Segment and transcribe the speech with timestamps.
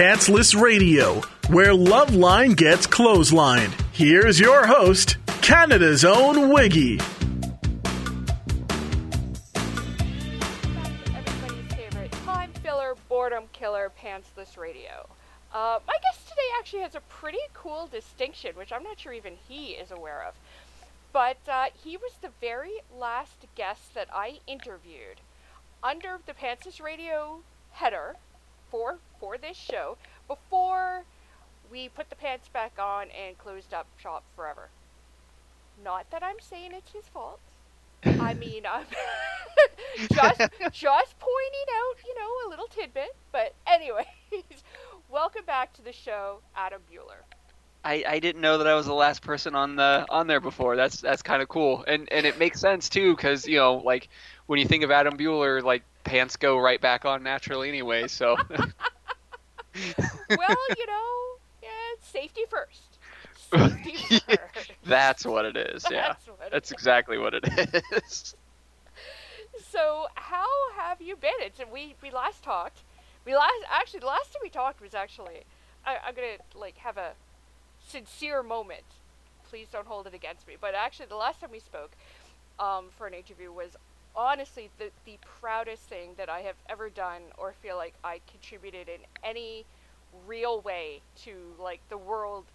[0.00, 3.78] Pantsless Radio, where Loveline gets clotheslined.
[3.92, 6.98] Here's your host, Canada's own Wiggy.
[11.14, 15.06] Everybody's favorite time filler, boredom killer, pantsless radio.
[15.52, 19.34] Uh, my guest today actually has a pretty cool distinction, which I'm not sure even
[19.50, 20.32] he is aware of.
[21.12, 25.20] But uh, he was the very last guest that I interviewed
[25.82, 27.42] under the Pantsless Radio
[27.72, 28.16] header
[28.70, 29.98] for for this show
[30.28, 31.04] before
[31.70, 34.70] we put the pants back on and closed up shop forever.
[35.82, 37.40] Not that I'm saying it's his fault.
[38.18, 38.86] I mean, I'm
[40.12, 40.40] just
[40.72, 43.16] just pointing out, you know, a little tidbit.
[43.32, 44.06] But anyways,
[45.08, 47.24] welcome back to the show, Adam Bueller.
[47.84, 50.76] I, I didn't know that I was the last person on the on there before.
[50.76, 54.08] That's that's kind of cool, and and it makes sense too, because you know, like
[54.46, 58.06] when you think of Adam Bueller, like pants go right back on naturally anyway.
[58.08, 58.36] So.
[60.34, 61.68] well, you know, yeah,
[62.00, 62.98] safety first.
[63.34, 64.72] Safety first.
[64.84, 65.88] That's what it is.
[65.90, 66.72] Yeah, That's that's is.
[66.72, 67.44] exactly what it
[67.94, 68.34] is.
[69.58, 71.30] So, how have you been?
[71.40, 72.84] It's we we last talked.
[73.24, 75.44] We last actually the last time we talked was actually
[75.84, 77.12] I, I'm gonna like have a
[77.90, 78.84] sincere moment.
[79.48, 80.56] Please don't hold it against me.
[80.60, 81.92] But actually, the last time we spoke
[82.58, 83.76] um, for an interview was
[84.16, 88.88] honestly the the proudest thing that I have ever done or feel like I contributed
[88.88, 89.66] in any
[90.26, 92.46] real way to like the world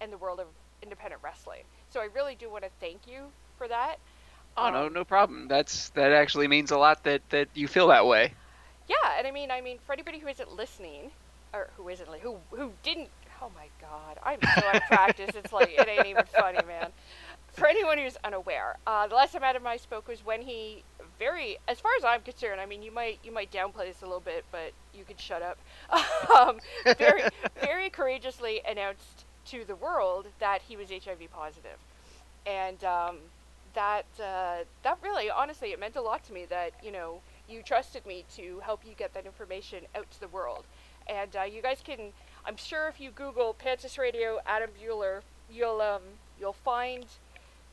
[0.00, 0.46] and the world of
[0.82, 1.64] independent wrestling.
[1.90, 3.96] So I really do want to thank you for that.
[4.56, 5.48] Oh no, Um, no problem.
[5.48, 8.34] That's that actually means a lot that that you feel that way.
[8.88, 11.12] Yeah, and I mean, I mean, for anybody who isn't listening,
[11.52, 13.10] or who isn't, who who didn't,
[13.44, 15.30] oh my God, I'm so out of practice.
[15.34, 16.88] It's like it ain't even funny, man.
[17.52, 20.82] For anyone who's unaware, uh, the last time Adam and I spoke was when he
[21.18, 24.06] very, as far as I'm concerned, I mean, you might you might downplay this a
[24.06, 25.58] little bit, but you can shut up.
[26.36, 26.58] um,
[26.98, 27.22] very
[27.60, 31.78] very courageously announced to the world that he was HIV positive,
[32.46, 33.18] and um,
[33.74, 37.62] that uh, that really, honestly, it meant a lot to me that you know you
[37.62, 40.64] trusted me to help you get that information out to the world.
[41.06, 42.12] And uh, you guys can,
[42.46, 46.02] I'm sure, if you Google Pantsless Radio Adam Bueller, you'll um
[46.38, 47.06] you'll find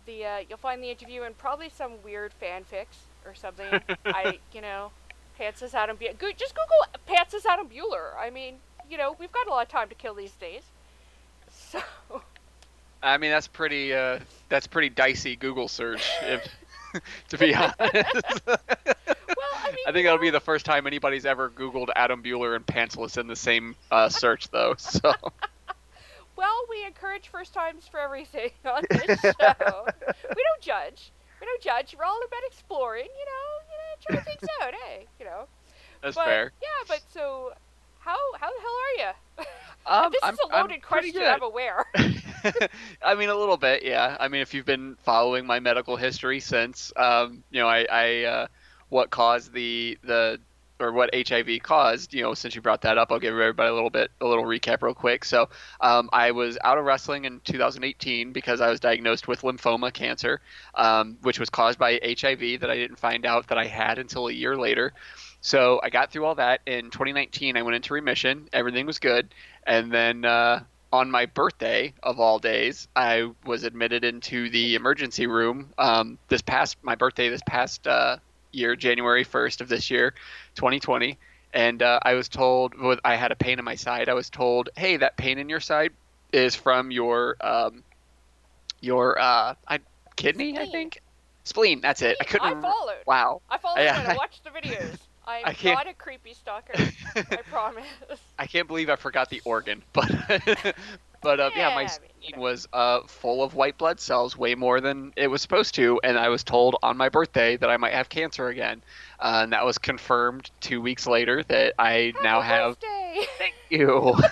[0.05, 3.81] the uh, you'll find the interview and probably some weird fanfics or something.
[4.05, 4.91] I you know,
[5.39, 6.17] Pantsless Adam Bueller.
[6.17, 8.15] Go- just Google Pantsless Adam Bueller.
[8.17, 8.55] I mean,
[8.89, 10.63] you know, we've got a lot of time to kill these days.
[11.51, 11.81] So.
[13.03, 16.47] I mean, that's pretty uh, that's pretty dicey Google search, if
[17.29, 17.77] to be honest.
[19.87, 23.27] I think that'll be the first time anybody's ever Googled Adam Bueller and pantsless in
[23.27, 24.75] the same uh, search, though.
[24.79, 25.13] So
[26.35, 29.33] Well, we encourage first times for everything on this show.
[29.97, 31.11] we don't judge.
[31.39, 31.95] We don't judge.
[31.97, 35.45] We're all about exploring, you know, you know, trying things out, hey, you know.
[36.01, 36.51] that's but, fair.
[36.61, 37.53] Yeah, but so
[37.99, 39.45] how how the hell are you?
[39.85, 41.23] Um, this I'm- is a I'm loaded pretty question.
[41.33, 41.85] I'm aware.
[43.03, 44.17] I mean, a little bit, yeah.
[44.19, 48.23] I mean, if you've been following my medical history since, um, you know, I, I
[48.23, 48.47] uh,
[48.91, 50.39] what caused the the
[50.81, 53.73] or what HIV caused, you know, since you brought that up, I'll give everybody a
[53.73, 55.23] little bit a little recap real quick.
[55.23, 59.93] So, um, I was out of wrestling in 2018 because I was diagnosed with lymphoma
[59.93, 60.41] cancer,
[60.75, 64.27] um, which was caused by HIV that I didn't find out that I had until
[64.27, 64.93] a year later.
[65.41, 66.61] So I got through all that.
[66.65, 68.47] In 2019, I went into remission.
[68.51, 69.33] Everything was good.
[69.65, 75.27] And then uh, on my birthday of all days, I was admitted into the emergency
[75.27, 75.69] room.
[75.77, 78.17] Um, this past my birthday this past uh,
[78.51, 80.13] year, January 1st of this year,
[80.55, 81.17] 2020.
[81.53, 84.07] And uh, I was told with I had a pain in my side.
[84.07, 85.91] I was told, "Hey, that pain in your side
[86.31, 87.83] is from your um,
[88.79, 89.79] your uh, I,
[90.15, 91.01] kidney, I think."
[91.43, 91.81] Spleen.
[91.81, 92.15] That's it.
[92.21, 92.59] I couldn't.
[92.59, 92.95] I followed.
[93.05, 93.41] Wow.
[93.49, 93.99] I followed Yeah.
[93.99, 94.97] and I watched the videos.
[95.27, 96.73] I'm I can't- not a creepy stalker.
[97.15, 97.85] I promise.
[98.39, 100.09] I can't believe I forgot the organ, but
[101.21, 102.41] but uh, yeah, Yeah, my I mean, you know.
[102.41, 106.17] was uh, full of white blood cells, way more than it was supposed to, and
[106.17, 108.83] I was told on my birthday that I might have cancer again,
[109.19, 112.77] uh, and that was confirmed two weeks later that I now have.
[112.79, 113.25] birthday.
[113.37, 114.15] Thank you.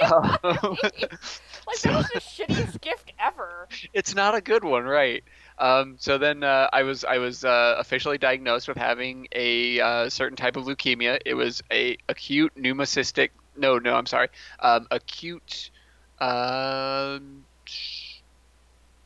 [0.00, 0.76] Um,
[1.66, 3.68] like that was the shittiest gift ever.
[3.92, 5.22] it's not a good one, right?
[5.58, 10.08] Um, so then uh, I was I was uh, officially diagnosed with having a uh,
[10.08, 11.18] certain type of leukemia.
[11.26, 13.30] It was a acute pneumocystic.
[13.56, 14.28] No, no, I'm sorry.
[14.60, 15.70] Um, acute
[16.20, 17.44] um,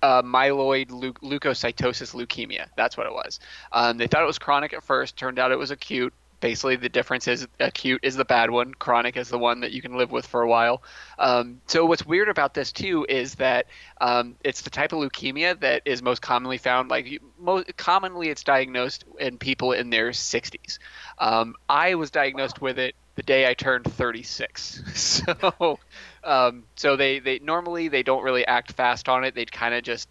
[0.03, 2.67] uh, myeloid leu- leukocytosis leukemia.
[2.77, 3.41] That's what it was.
[3.73, 5.17] Um, they thought it was chronic at first.
[5.17, 6.13] Turned out it was acute.
[6.41, 9.81] basically the difference is acute is the bad one, chronic is the one that you
[9.81, 10.83] can live with for a while.
[11.17, 13.67] Um, so what's weird about this too is that
[14.01, 16.91] um, it's the type of leukemia that is most commonly found.
[16.91, 20.79] Like most commonly, it's diagnosed in people in their 60s.
[21.19, 22.67] Um, I was diagnosed wow.
[22.67, 24.83] with it the day I turned 36.
[24.95, 25.79] So,
[26.25, 29.35] um, so they, they normally they don't really act fast on it.
[29.35, 30.09] They'd kind of just,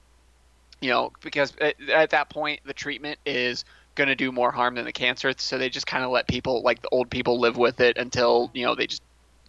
[0.82, 3.66] you know, because at, at that point the treatment is
[3.96, 5.34] going to do more harm than the cancer.
[5.38, 8.52] So they just kind of let people, like the old people, live with it until
[8.54, 9.02] you know they just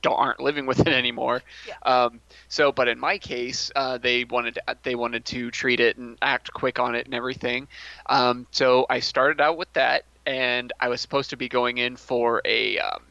[0.02, 1.42] don't aren't living with it anymore.
[1.66, 1.74] Yeah.
[1.82, 5.96] Um, so, but in my case, uh, they wanted to, they wanted to treat it
[5.96, 7.68] and act quick on it and everything.
[8.06, 11.96] Um, so I started out with that, and I was supposed to be going in
[11.96, 13.02] for a um,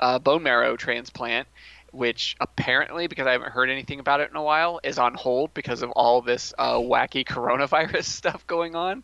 [0.00, 1.46] uh, bone marrow transplant,
[1.98, 5.52] which apparently, because I haven't heard anything about it in a while, is on hold
[5.52, 9.02] because of all this uh, wacky coronavirus stuff going on.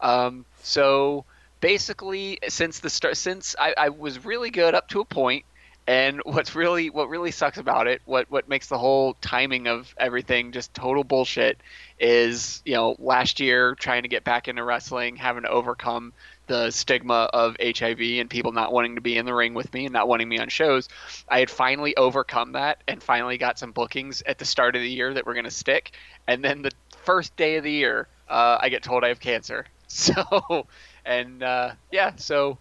[0.00, 1.24] Um, so
[1.60, 5.44] basically, since the start, since I, I was really good up to a point,
[5.88, 9.92] and what's really what really sucks about it, what what makes the whole timing of
[9.98, 11.60] everything just total bullshit,
[11.98, 16.12] is you know last year trying to get back into wrestling, having to overcome
[16.46, 19.86] the stigma of HIV and people not wanting to be in the ring with me
[19.86, 20.88] and not wanting me on shows,
[21.28, 24.90] I had finally overcome that and finally got some bookings at the start of the
[24.90, 25.92] year that were going to stick.
[26.26, 26.72] And then the
[27.04, 29.66] first day of the year, uh, I get told I have cancer.
[29.88, 30.66] So,
[31.04, 32.58] and uh, yeah, so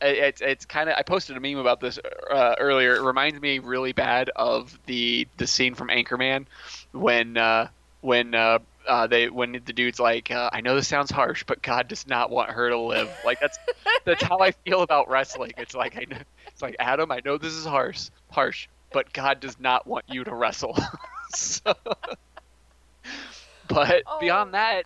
[0.00, 1.98] it's it's kind of I posted a meme about this
[2.30, 2.94] uh, earlier.
[2.94, 6.46] It reminds me really bad of the the scene from Anchorman
[6.92, 7.68] when uh,
[8.00, 8.34] when
[8.86, 12.06] uh, they when the dude's like, uh, I know this sounds harsh, but God does
[12.06, 13.10] not want her to live.
[13.24, 13.58] Like that's
[14.04, 15.52] that's how I feel about wrestling.
[15.58, 16.18] It's like I know,
[16.48, 20.24] it's like Adam, I know this is harsh, harsh, but God does not want you
[20.24, 20.76] to wrestle.
[21.34, 21.74] so,
[23.68, 24.84] but oh, beyond that,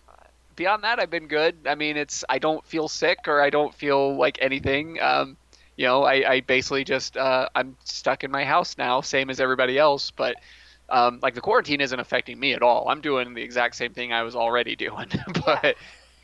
[0.55, 1.55] beyond that, I've been good.
[1.65, 5.01] I mean, it's I don't feel sick or I don't feel like anything.
[5.01, 5.37] Um,
[5.77, 9.39] you know, I, I basically just uh, I'm stuck in my house now, same as
[9.39, 10.35] everybody else, but
[10.89, 12.89] um, like the quarantine isn't affecting me at all.
[12.89, 15.07] I'm doing the exact same thing I was already doing,
[15.45, 15.75] but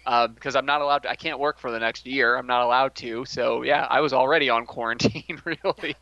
[0.03, 2.35] because um, I'm not allowed to, I can't work for the next year.
[2.35, 3.25] I'm not allowed to.
[3.25, 5.95] So yeah, I was already on quarantine, really.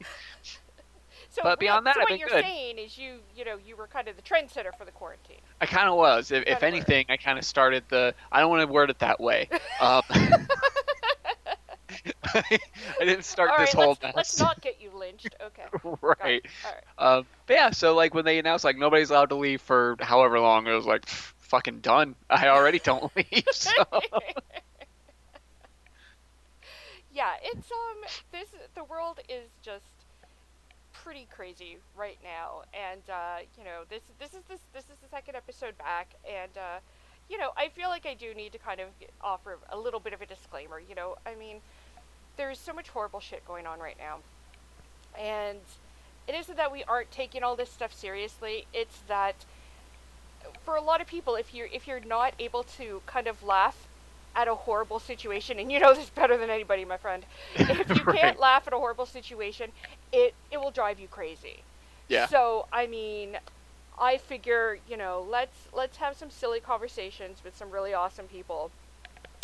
[1.32, 3.78] So but beyond that, so I've been what you're saying is you, you know, you
[3.78, 5.38] were kind of the trendsetter for the quarantine.
[5.62, 6.32] I kind of was.
[6.32, 8.16] If, if anything, I kind of started the.
[8.32, 9.50] I don't want to word it that way.
[9.82, 10.02] Um,
[12.34, 12.60] I
[13.00, 14.16] didn't start this whole let's, mess.
[14.16, 15.36] Let's not get you lynched.
[15.44, 15.64] Okay.
[16.02, 16.46] right.
[16.98, 20.40] Um, but yeah, so like when they announced like nobody's allowed to leave for however
[20.40, 22.16] long, it was like fucking done.
[22.30, 23.44] I already don't leave.
[23.52, 23.72] So.
[27.14, 27.98] yeah, it's um
[28.32, 29.86] this the world is just
[31.04, 35.10] pretty crazy right now, and uh, you know this this is this this is the
[35.10, 36.80] second episode back, and uh,
[37.30, 38.88] you know I feel like I do need to kind of
[39.22, 40.80] offer a little bit of a disclaimer.
[40.80, 41.62] You know, I mean
[42.40, 44.20] there's so much horrible shit going on right now.
[45.20, 45.60] And
[46.26, 49.36] it isn't that we aren't taking all this stuff seriously, it's that
[50.64, 53.88] for a lot of people if you're if you're not able to kind of laugh
[54.36, 57.26] at a horrible situation and you know this better than anybody my friend
[57.56, 58.20] if you right.
[58.20, 59.70] can't laugh at a horrible situation
[60.14, 61.62] it it will drive you crazy
[62.08, 63.38] yeah so i mean
[64.00, 68.72] i figure you know let's let's have some silly conversations with some really awesome people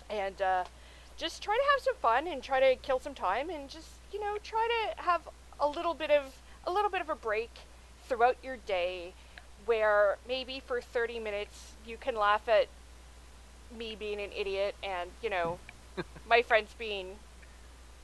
[0.09, 0.63] and uh,
[1.17, 4.19] just try to have some fun and try to kill some time and just you
[4.19, 5.21] know try to have
[5.59, 7.51] a little bit of a little bit of a break
[8.07, 9.13] throughout your day
[9.65, 12.67] where maybe for 30 minutes you can laugh at
[13.75, 15.57] me being an idiot and you know
[16.29, 17.15] my friends being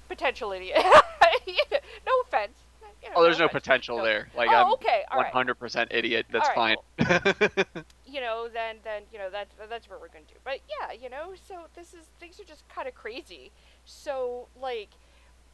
[0.08, 0.78] potential idiot
[2.06, 2.58] no offense
[3.04, 4.04] you know, oh, there's no, potential no.
[4.04, 4.28] there.
[4.36, 6.28] Like, oh, I'm okay, 100% idiot.
[6.32, 6.78] That's fine.
[7.00, 7.18] Cool.
[8.06, 10.36] you know, then then you know that's that's what we're gonna do.
[10.44, 13.52] But yeah, you know, so this is things are just kind of crazy.
[13.86, 14.90] So like,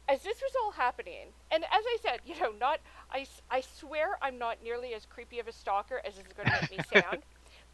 [0.08, 2.80] as this was all happening, and as I said, you know, not
[3.12, 6.50] I I swear I'm not nearly as creepy of a stalker as this is going
[6.50, 7.22] to make me sound.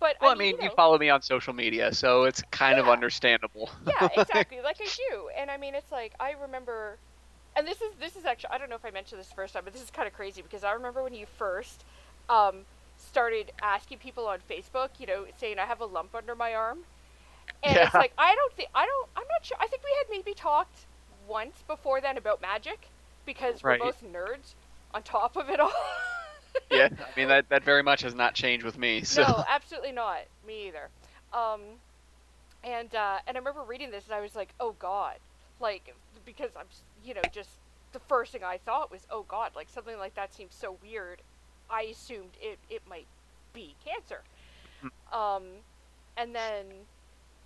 [0.00, 2.24] But well, I mean, I mean you, know, you, follow me on social media, so
[2.24, 2.82] it's kind yeah.
[2.82, 3.70] of understandable.
[3.86, 5.28] yeah, exactly, like I do.
[5.36, 6.98] And I mean, it's like I remember
[7.56, 9.62] and this is this is actually I don't know if I mentioned this first time,
[9.64, 11.84] but this is kind of crazy because I remember when you first
[12.28, 12.64] um,
[12.96, 16.80] started asking people on Facebook, you know, saying I have a lump under my arm,
[17.62, 17.86] and yeah.
[17.86, 19.56] it's like I don't think I don't I'm not sure.
[19.60, 20.86] I think we had maybe talked
[21.28, 22.88] once before then about magic
[23.26, 23.80] because right.
[23.80, 24.54] we're both nerds.
[24.92, 25.72] On top of it all.
[26.70, 29.02] yeah, I mean that that very much has not changed with me.
[29.02, 29.22] So.
[29.22, 30.20] No, absolutely not.
[30.46, 30.88] Me either.
[31.32, 31.60] Um,
[32.62, 35.16] and uh, and I remember reading this and I was like, oh god,
[35.60, 35.94] like
[36.24, 36.66] because I'm
[37.04, 37.50] you know, just
[37.92, 41.20] the first thing I thought was, oh God, like something like that seems so weird.
[41.70, 43.06] I assumed it, it might
[43.52, 44.22] be cancer.
[44.80, 45.16] Hmm.
[45.16, 45.42] Um,
[46.16, 46.66] and then,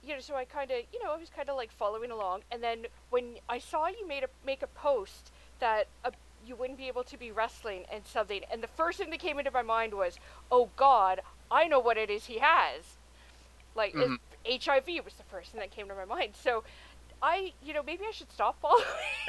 [0.02, 2.42] you know, so I kind of, you know, I was kind of like following along,
[2.50, 6.12] and then when I saw you made a make a post that a,
[6.46, 9.38] you wouldn't be able to be wrestling and something, and the first thing that came
[9.38, 10.18] into my mind was,
[10.50, 12.96] oh God, I know what it is he has.
[13.74, 14.18] Like Mhm.
[14.46, 16.34] HIV was the first thing that came to my mind.
[16.36, 16.64] So
[17.22, 18.84] I, you know, maybe I should stop following.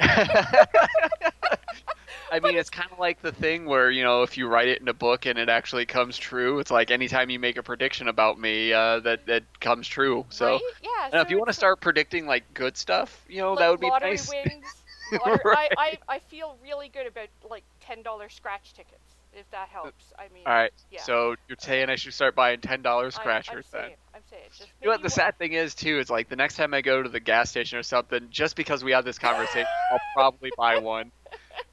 [2.32, 4.80] I mean, it's kind of like the thing where you know, if you write it
[4.80, 8.06] in a book and it actually comes true, it's like anytime you make a prediction
[8.08, 10.24] about me, uh, that that comes true.
[10.30, 10.60] So, right?
[10.82, 10.88] yeah.
[11.06, 13.70] I so if you want to start predicting like good stuff, you know, like that
[13.70, 14.28] would be nice.
[14.30, 14.64] wins.
[15.12, 15.72] Lottery, Right.
[15.76, 20.12] I, I, I feel really good about like ten dollar scratch tickets if that helps.
[20.16, 21.02] I mean, All right, yeah.
[21.02, 23.88] so you're saying I should start buying ten dollars I- scratchers I'm then?
[23.88, 23.96] saying,
[24.32, 26.56] I'm saying, just You know what the sad thing is too is like the next
[26.56, 29.66] time I go to the gas station or something, just because we have this conversation,
[29.90, 31.12] I'll probably buy one.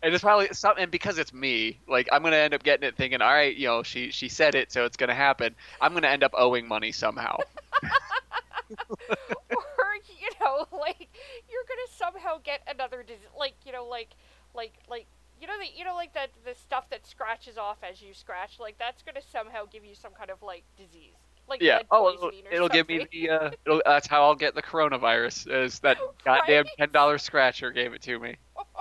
[0.03, 2.95] And it's probably something and because it's me, like I'm gonna end up getting it
[2.95, 5.55] thinking, all right, you know, she she said it, so it's gonna happen.
[5.81, 7.37] I'm gonna end up owing money somehow.
[8.69, 11.07] or you know, like
[11.49, 14.15] you're gonna somehow get another disease, like you know, like
[14.53, 15.07] like like
[15.39, 18.59] you know the you know like that the stuff that scratches off as you scratch,
[18.59, 21.15] like that's gonna somehow give you some kind of like disease,
[21.47, 21.81] like Yeah.
[21.91, 23.29] Oh, it'll, it'll give me the.
[23.29, 25.63] Uh, it'll, that's how I'll get the coronavirus.
[25.63, 26.73] Is that goddamn Right?
[26.77, 28.35] ten dollar scratcher gave it to me?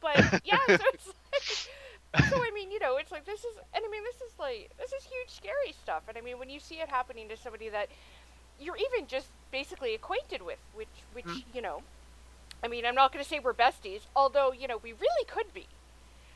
[0.00, 1.06] but yeah, so it's
[2.14, 4.38] like, so I mean, you know, it's like this is, and I mean, this is
[4.38, 7.36] like, this is huge, scary stuff, and I mean, when you see it happening to
[7.36, 7.88] somebody that
[8.58, 11.44] you're even just basically acquainted with, which, which, Mm.
[11.52, 11.82] you know,
[12.62, 15.52] I mean, I'm not going to say we're besties, although you know, we really could
[15.52, 15.68] be,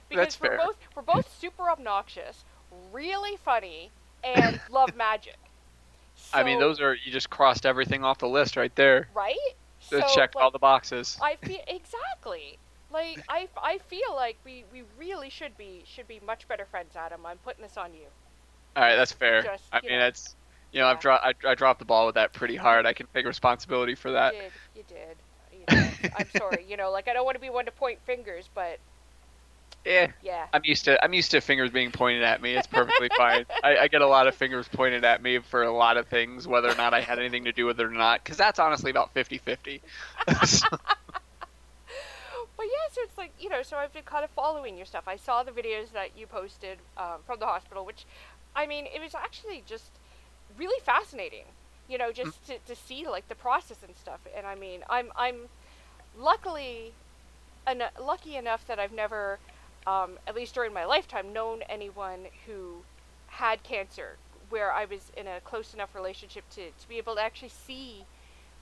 [0.09, 0.59] because That's we're fair.
[0.59, 3.93] both we're both super obnoxious, really funny,
[4.25, 5.37] and love magic.
[6.33, 9.09] I mean, those are you just crossed everything off the list right there.
[9.15, 9.37] right.
[9.83, 11.19] So, check like, all the boxes.
[11.23, 12.59] I feel exactly.
[12.93, 16.97] Like I, I feel like we, we really should be should be much better friends,
[16.97, 17.25] Adam.
[17.25, 18.07] I'm putting this on you.
[18.77, 19.43] All right, that's fair.
[19.43, 19.99] Just, I mean, know.
[20.01, 20.37] that's
[20.73, 20.93] you know, Yeah.
[20.93, 22.87] I've dropped I, I dropped the ball with that pretty hard.
[22.87, 24.35] I can take responsibility for that.
[24.35, 25.17] You did, you did.
[25.53, 26.67] You know, I'm sorry.
[26.69, 28.79] You know, like I don't want to be one to point fingers, but
[29.85, 30.47] Yeah, yeah.
[30.53, 32.55] I'm used to I'm used to fingers being pointed at me.
[32.55, 33.47] It's perfectly fine.
[33.65, 36.47] I, I get a lot of fingers pointed at me for a lot of things,
[36.47, 38.91] whether or not I had anything to do with it or not, because that's honestly
[38.91, 39.81] about 50-50.
[40.47, 40.67] So-
[42.57, 45.05] But yeah, so it's like you know, so I've been kind of following your stuff.
[45.07, 48.05] I saw the videos that you posted um, from the hospital, which,
[48.55, 49.91] I mean, it was actually just
[50.59, 51.45] really fascinating.
[51.89, 54.21] You know, just to, to see like the process and stuff.
[54.37, 55.37] And I mean, I'm I'm
[56.19, 56.93] luckily,
[57.67, 59.39] en- lucky enough that I've never,
[59.87, 62.85] um, at least during my lifetime, known anyone who
[63.27, 64.19] had cancer
[64.49, 68.09] where I was in a close enough relationship to, to be able to actually see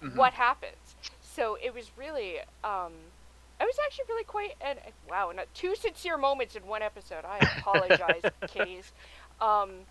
[0.02, 0.10] Mhm.
[0.12, 0.96] what happens.
[1.20, 3.12] So it was really, um,
[3.60, 7.24] I was actually really quite, and wow, not two sincere moments in one episode.
[7.24, 8.92] I apologize, kitties.
[9.40, 9.86] Um,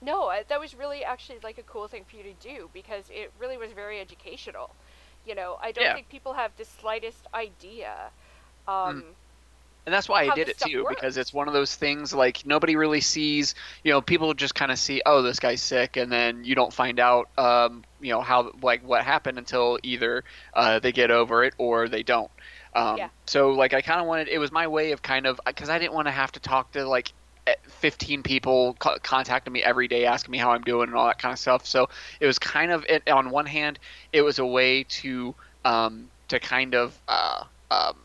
[0.00, 3.06] no, I, that was really actually like a cool thing for you to do because
[3.10, 4.76] it really was very educational.
[5.24, 5.94] You know, I don't Yeah.
[5.94, 8.12] think people have the slightest idea.
[8.66, 9.16] Um,
[9.88, 12.76] And that's why I did it too, because it's one of those things like nobody
[12.76, 13.54] really sees.
[13.82, 16.74] You know, people just kind of see, oh, this guy's sick, and then you don't
[16.74, 21.42] find out, um, you know, how like what happened until either uh, they get over
[21.42, 22.30] it or they don't.
[22.74, 23.08] Um, Yeah.
[23.24, 24.28] So like, I kind of wanted.
[24.28, 26.72] It was my way of kind of because I didn't want to have to talk
[26.72, 27.14] to like.
[27.46, 31.18] eh, 15 people contacting me every day asking me how I'm doing and all that
[31.18, 31.64] kind of stuff.
[31.66, 31.88] So
[32.20, 33.78] it was kind of it, on one hand,
[34.12, 37.96] it was a way to um, to kind of uh, um,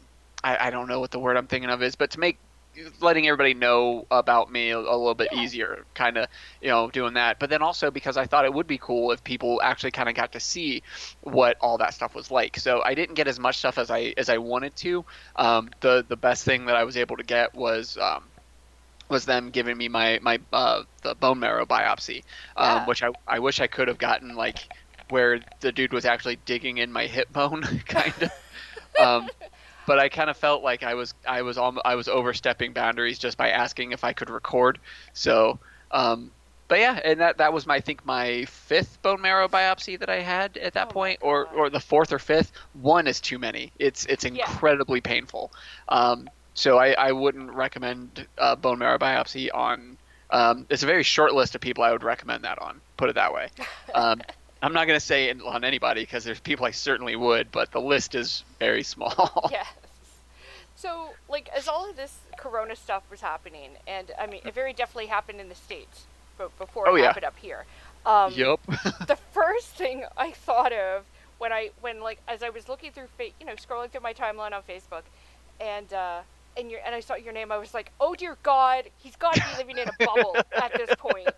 [0.43, 2.39] I, I don't know what the word I'm thinking of is, but to make
[3.01, 5.33] letting everybody know about me a, a little bit Yeah.
[5.33, 6.27] easier, kind of
[6.61, 7.39] you know doing that.
[7.39, 10.15] But then also because I thought it would be cool if people actually kind of
[10.15, 10.83] got to see
[11.21, 12.57] what all that stuff was like.
[12.57, 15.05] So I didn't get as much stuff as I as I wanted to.
[15.35, 17.97] Um, the the best thing that I was able to get was.
[17.97, 18.31] Um,
[19.09, 22.23] was them giving me my my uh, the bone marrow biopsy,
[22.55, 22.87] um, Yeah.
[22.87, 24.69] which I I wish I could have gotten like
[25.09, 28.31] where the dude was actually digging in my hip bone, kind of.
[28.97, 29.31] um,
[29.85, 33.19] but I kind of felt like I was I was almo I was overstepping boundaries
[33.19, 34.79] just by asking if I could record.
[35.13, 35.59] So,
[35.91, 36.31] um,
[36.67, 40.09] but yeah, and that that was my I think my fifth bone marrow biopsy that
[40.09, 42.51] I had at that Oh point, or or the fourth or fifth.
[42.73, 43.71] One is too many.
[43.79, 44.49] It's it's Yeah.
[44.49, 45.51] incredibly painful.
[45.89, 49.97] Um, so I, I wouldn't recommend uh, bone marrow biopsy on.
[50.29, 52.81] Um, it's a very short list of people I would recommend that on.
[52.97, 53.49] Put it that way.
[54.63, 57.71] I'm not going to say it on anybody because there's people I certainly would, but
[57.71, 59.49] the list is very small.
[59.51, 59.67] yes.
[60.75, 64.73] So, like, as all of this Corona stuff was happening, and I mean, it very
[64.73, 66.05] definitely happened in the states,
[66.37, 67.07] but before Oh, it yeah.
[67.07, 67.65] happened up here.
[68.05, 68.59] Um, Yup.
[69.07, 71.03] the first thing I thought of
[71.37, 74.13] when I when like as I was looking through fa- you know scrolling through my
[74.13, 75.03] timeline on Facebook,
[75.61, 76.19] and uh,
[76.57, 79.35] and your and I saw your name, I was like, oh dear God, he's got
[79.35, 81.29] to be living in a bubble at this point.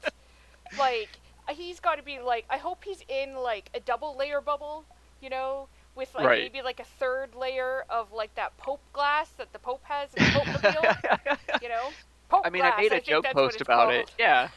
[0.80, 1.10] Like
[1.54, 2.46] he's got to be like.
[2.50, 4.86] I hope he's in like a double layer bubble.
[5.22, 6.52] You know, with like Right.
[6.54, 10.26] maybe like a third layer of like that Pope glass that the Pope has in
[10.26, 11.38] Pope Mobile.
[11.62, 11.90] you know.
[12.30, 14.12] Pope I mean, glass, I made a think joke post about it.
[14.20, 14.50] Yeah,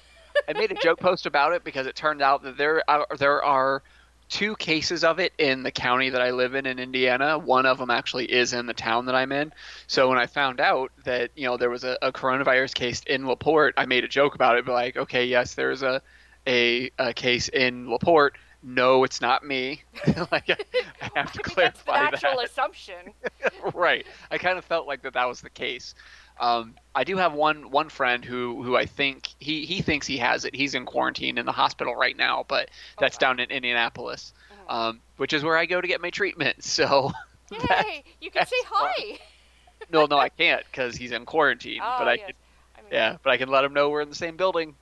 [0.49, 3.43] I made a joke post about it because it turned out that there are, there
[3.45, 3.83] are
[4.29, 7.39] two cases of it in the county that I live in in Indiana.
[7.39, 9.53] One of them actually is in the town that I'm in.
[9.87, 13.27] So when I found out that you know there was a, a coronavirus case in
[13.27, 16.03] Laporte, I made a joke about it, but like, okay, yes, there's a
[16.49, 18.37] a, a case in Laporte.
[18.63, 19.83] No, it's not me.
[20.33, 20.51] like, I have to
[21.05, 22.47] I mean, that's the clarify natural that.
[22.47, 23.15] assumption.
[23.75, 24.05] right.
[24.33, 25.95] I kind of felt like that that was the case.
[26.41, 30.17] Um, I do have one one friend who who I think he he thinks he
[30.19, 30.55] has it.
[30.55, 33.25] He's in quarantine in the hospital right now, but that's Okay.
[33.27, 34.33] down in Indianapolis,
[34.69, 34.73] Mhm.
[34.73, 36.63] um, which is where I go to get my treatment.
[36.65, 37.11] So
[37.51, 38.05] that- Yay!
[38.21, 39.19] You can say that's hi.
[39.91, 41.81] no, no, I can't because he's in quarantine.
[41.83, 42.27] Oh, but I yes.
[42.27, 42.35] can,
[42.77, 44.75] I mean, yeah, but I can let him know we're in the same building.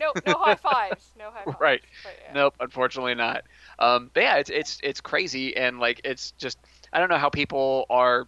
[0.00, 1.10] No, no high fives.
[1.18, 1.60] No high fives.
[1.60, 1.82] Right.
[2.04, 2.32] Yeah.
[2.34, 3.44] Nope, unfortunately not.
[3.78, 6.58] Um, but yeah, it's it's it's crazy and like it's just
[6.92, 8.26] I don't know how people are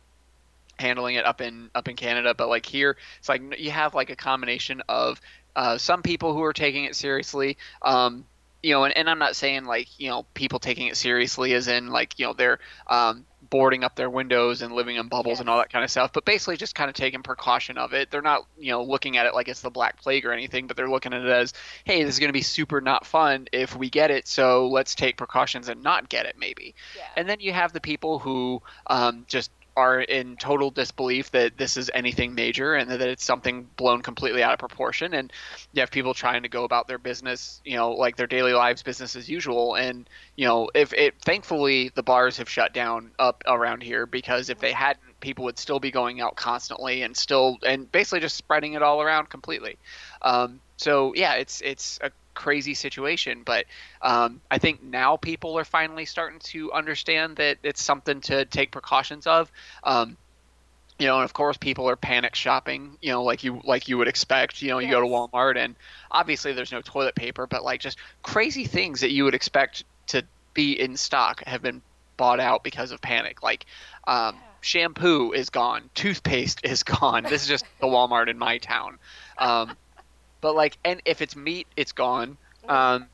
[0.79, 4.11] handling it up in up in Canada, but like here it's like you have like
[4.11, 5.21] a combination of
[5.57, 7.59] uh, some people who are taking it seriously.
[7.83, 8.25] Um,
[8.63, 11.69] you know, and, and I'm not saying like you know people taking it seriously as
[11.69, 15.49] in like you know they're um, boarding up their windows and living in bubbles and
[15.49, 18.11] all that kind of stuff, but basically just kind of taking precaution of it.
[18.11, 20.77] They're not you know looking at it like it's the Black Plague or anything, but
[20.77, 21.53] they're looking at it as
[21.85, 24.95] hey, this is going to be super not fun if we get it, so let's
[24.95, 26.75] take precautions and not get it maybe.
[26.97, 27.03] Yeah.
[27.17, 31.77] And then you have the people who um, just are in total disbelief that this
[31.77, 35.15] is anything major and that it's something blown completely out of proportion.
[35.15, 35.33] And
[35.73, 38.83] you have people trying to go about their business, you know, like their daily lives,
[38.83, 39.75] business as usual.
[39.75, 44.51] And you know, if it thankfully the bars have shut down up around here because
[44.51, 48.37] if they hadn't, people would still be going out constantly and still and basically just
[48.37, 49.79] spreading it all around completely.
[50.21, 53.67] Um, so yeah, it's it's a crazy situation, but
[54.03, 58.73] um, I think now people are finally starting to understand that it's something to take
[58.73, 59.51] precautions of.
[59.85, 60.17] Um,
[60.99, 62.97] you know, and of course, people are panic shopping.
[63.01, 64.63] You know, like you like you would expect.
[64.63, 65.75] You know, you go to Walmart and
[66.11, 70.25] obviously there's no toilet paper, but like just crazy things that you would expect to
[70.55, 71.83] be in stock have been
[72.17, 73.43] bought out because of panic.
[73.43, 73.67] Like
[74.07, 74.41] um, Yeah.
[74.61, 77.25] shampoo is gone, toothpaste is gone.
[77.25, 78.99] This is just the Walmart in my town.
[79.39, 79.77] Um,
[80.43, 82.37] but like, and if it's meat, it's gone.
[82.69, 83.07] Um,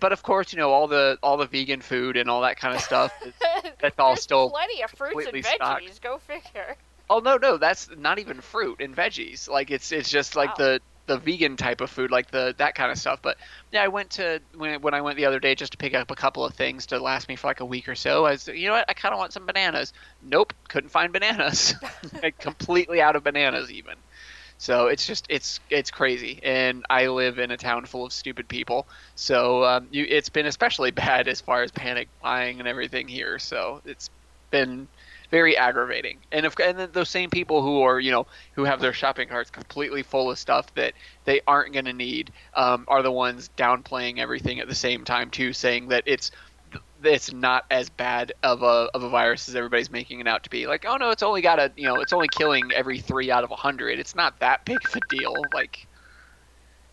[0.00, 2.74] but of course, you know all the all the vegan food and all that kind
[2.74, 3.12] of stuff.
[3.24, 3.34] Is,
[3.80, 5.54] that's all still plenty of fruits and veggies.
[5.54, 6.02] stocked.
[6.02, 6.76] Go figure.
[7.08, 9.48] Oh no, no, that's not even fruit and veggies.
[9.48, 10.64] Like it's it's just like Wow.
[10.64, 13.20] the the vegan type of food, like the that kind of stuff.
[13.20, 13.36] But
[13.72, 16.10] yeah, I went to when when I went the other day just to pick up
[16.10, 18.24] a couple of things to last me for like a week or so.
[18.24, 19.92] I was, you know what, I kind of want some bananas.
[20.22, 21.74] Nope, couldn't find bananas.
[22.22, 23.94] like completely out of bananas even.
[24.62, 28.46] So it's just it's it's crazy, and I live in a town full of stupid
[28.46, 28.86] people.
[29.16, 33.40] So um, you, it's been especially bad as far as panic buying and everything here.
[33.40, 34.08] So it's
[34.52, 34.86] been
[35.32, 36.18] very aggravating.
[36.30, 39.50] And if and those same people who are you know who have their shopping carts
[39.50, 40.94] completely full of stuff that
[41.24, 45.32] they aren't going to need um, are the ones downplaying everything at the same time
[45.32, 46.30] too, saying that it's
[47.04, 50.50] it's not as bad of a of a virus as everybody's making it out to
[50.50, 50.66] be.
[50.66, 53.44] Like, oh no, it's only got a you know it's only killing every three out
[53.44, 53.98] of a hundred.
[53.98, 55.34] It's not that big of a deal.
[55.54, 55.86] Like,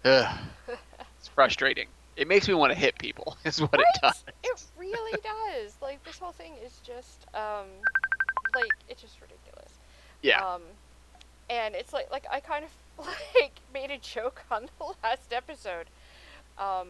[0.06, 0.38] ugh,
[1.18, 1.88] it's frustrating.
[2.16, 3.38] It makes me want to hit people.
[3.46, 4.24] Is what, it does.
[4.44, 5.74] It really does.
[5.82, 7.68] Like this whole thing is just um
[8.56, 9.72] like it's just ridiculous.
[10.22, 10.46] Yeah.
[10.46, 10.62] Um
[11.50, 12.72] and it's like like I kind of
[13.06, 15.88] like made a joke on the last episode.
[16.58, 16.90] Um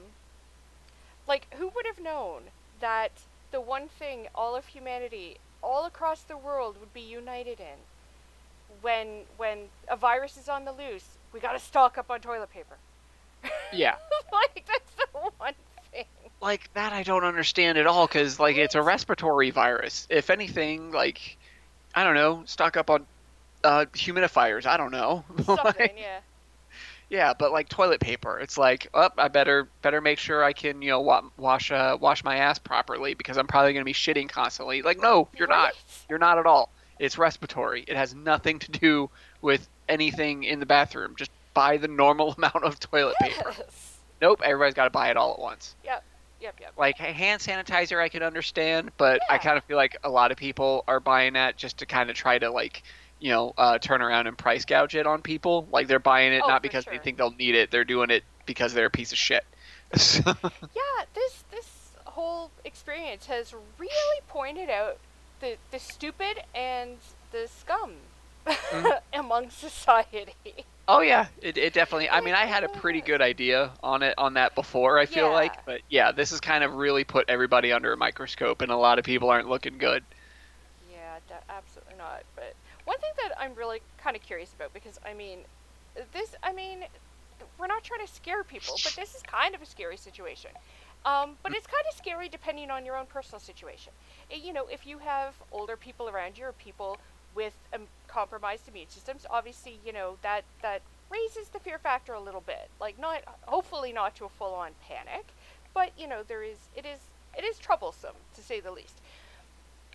[1.28, 2.44] like who would have known
[2.80, 3.12] that
[3.52, 7.78] the one thing all of humanity all across the world would be united in
[8.82, 9.58] when when
[9.90, 12.78] a virus is on the loose, we got to stock up on toilet paper.
[13.74, 13.96] Yeah.
[14.34, 15.54] like that's the one
[15.92, 16.06] thing.
[16.42, 20.08] like that I don't understand at all because like it's a respiratory virus.
[20.10, 21.38] If anything, like
[21.96, 23.06] I don't know, stock up on
[23.64, 24.66] uh, humidifiers.
[24.66, 25.24] I don't know.
[25.44, 26.20] Something, Like, yeah.
[27.10, 30.82] Yeah, but like toilet paper, it's like, oh, I better better make sure I can
[30.82, 34.30] you know wa- wash uh, wash my ass properly because I'm probably gonna be shitting
[34.30, 34.82] constantly.
[34.82, 35.74] Like no, you're not.
[36.10, 36.72] You're not at all.
[37.00, 37.84] It's respiratory.
[37.88, 39.10] It has nothing to do
[39.42, 41.16] with anything in the bathroom.
[41.18, 43.54] Just buy the normal amount of toilet paper.
[44.22, 45.76] Nope, everybody's got to buy it all at once.
[45.84, 46.04] Yep.
[46.42, 46.56] Yep.
[46.62, 46.74] Yep.
[46.78, 50.38] like hand sanitizer I could understand, but I kind of feel like a lot of
[50.38, 52.84] people are buying that just to kind of try to like,
[53.20, 55.68] you know, uh, turn around and price gouge it on people.
[55.72, 57.72] Like they're buying it Oh, not because they think they'll need it.
[57.72, 59.44] They're doing it because they're a piece of shit.
[60.26, 61.06] Yeah.
[61.16, 64.98] This this whole experience has really pointed out
[65.40, 66.98] the the stupid and
[67.32, 67.94] the scum
[68.46, 69.00] Mhm.
[69.14, 70.34] among society.
[70.88, 72.10] Oh yeah, it, it definitely.
[72.10, 74.98] I mean, I had a pretty good idea on it on that before.
[74.98, 75.34] I feel Yeah.
[75.34, 78.78] like, but yeah, this has kind of really put everybody under a microscope, and a
[78.78, 80.04] lot of people aren't looking good.
[80.92, 82.24] Yeah, absolutely not.
[82.36, 82.56] But
[82.90, 85.40] one thing that I'm really kind of curious about because I mean,
[86.12, 86.86] this I mean,
[87.60, 90.52] we're not trying to scare people, but this is kind of a scary situation.
[91.06, 93.94] Um, but it's kind of scary depending on your own personal situation.
[94.32, 96.98] Uh, You know, if you have older people around you or people
[97.36, 102.20] with um, compromised immune systems, obviously, you know that that raises the fear factor a
[102.28, 102.70] little bit.
[102.82, 105.26] Like not, hopefully, not to a full-on panic,
[105.74, 107.00] but you know, there is it is
[107.38, 108.98] it is troublesome to say the least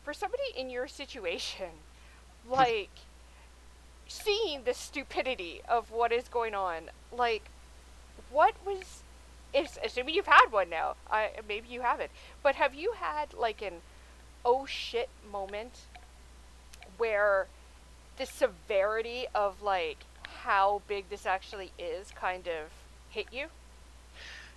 [0.05, 1.73] for somebody in your situation,
[2.49, 2.91] like
[4.07, 7.45] seeing the stupidity of what is going on, like
[8.31, 9.03] what was
[9.53, 10.97] is assuming you've had one now.
[11.11, 12.11] I maybe you haven't.
[12.43, 13.75] But have you had like an
[14.45, 15.83] oh shit moment
[16.99, 17.47] where
[18.19, 19.99] the severity of like
[20.45, 22.71] how big this actually is kind of
[23.11, 23.47] hit you?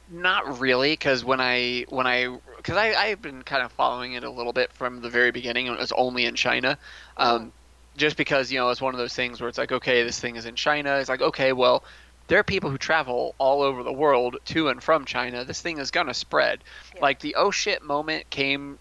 [0.09, 4.23] Not really, because when I when I because I I've been kind of following it
[4.23, 5.67] a little bit from the very beginning.
[5.67, 6.77] and It was only in China,
[7.17, 7.51] um,
[7.97, 10.35] just because you know it's one of those things where it's like, okay, this thing
[10.37, 10.95] is in China.
[10.97, 11.83] It's like, okay, well,
[12.27, 15.43] there are people who travel all over the world to and from China.
[15.43, 16.63] This thing is gonna spread.
[16.95, 17.01] Yeah.
[17.01, 18.79] Like the oh shit moment came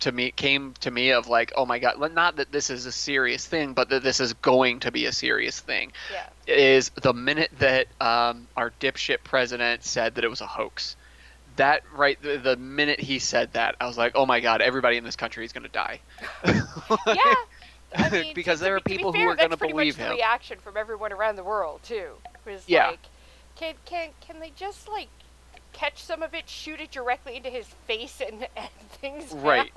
[0.00, 2.92] to me came to me of like, oh my god, not that this is a
[2.92, 6.54] serious thing, but that this is going to be a serious thing Yeah.
[6.54, 10.96] is the minute that um, our dipshit president said that it was a hoax.
[11.56, 14.96] That right, the, the minute he said that, I was like, "Oh my god, everybody
[14.96, 16.00] in this country is going to die."
[17.06, 17.34] Yeah.
[17.94, 19.98] I mean, Because to- there to are be- to people who are gonna that's believe
[19.98, 20.08] much him.
[20.10, 22.12] The reaction from everyone around the world too
[22.44, 22.88] was Yeah.
[22.88, 23.00] like,
[23.56, 25.08] can can can they just like
[25.72, 28.68] catch some of it, shoot it directly into his face, and and
[29.00, 29.72] things Right.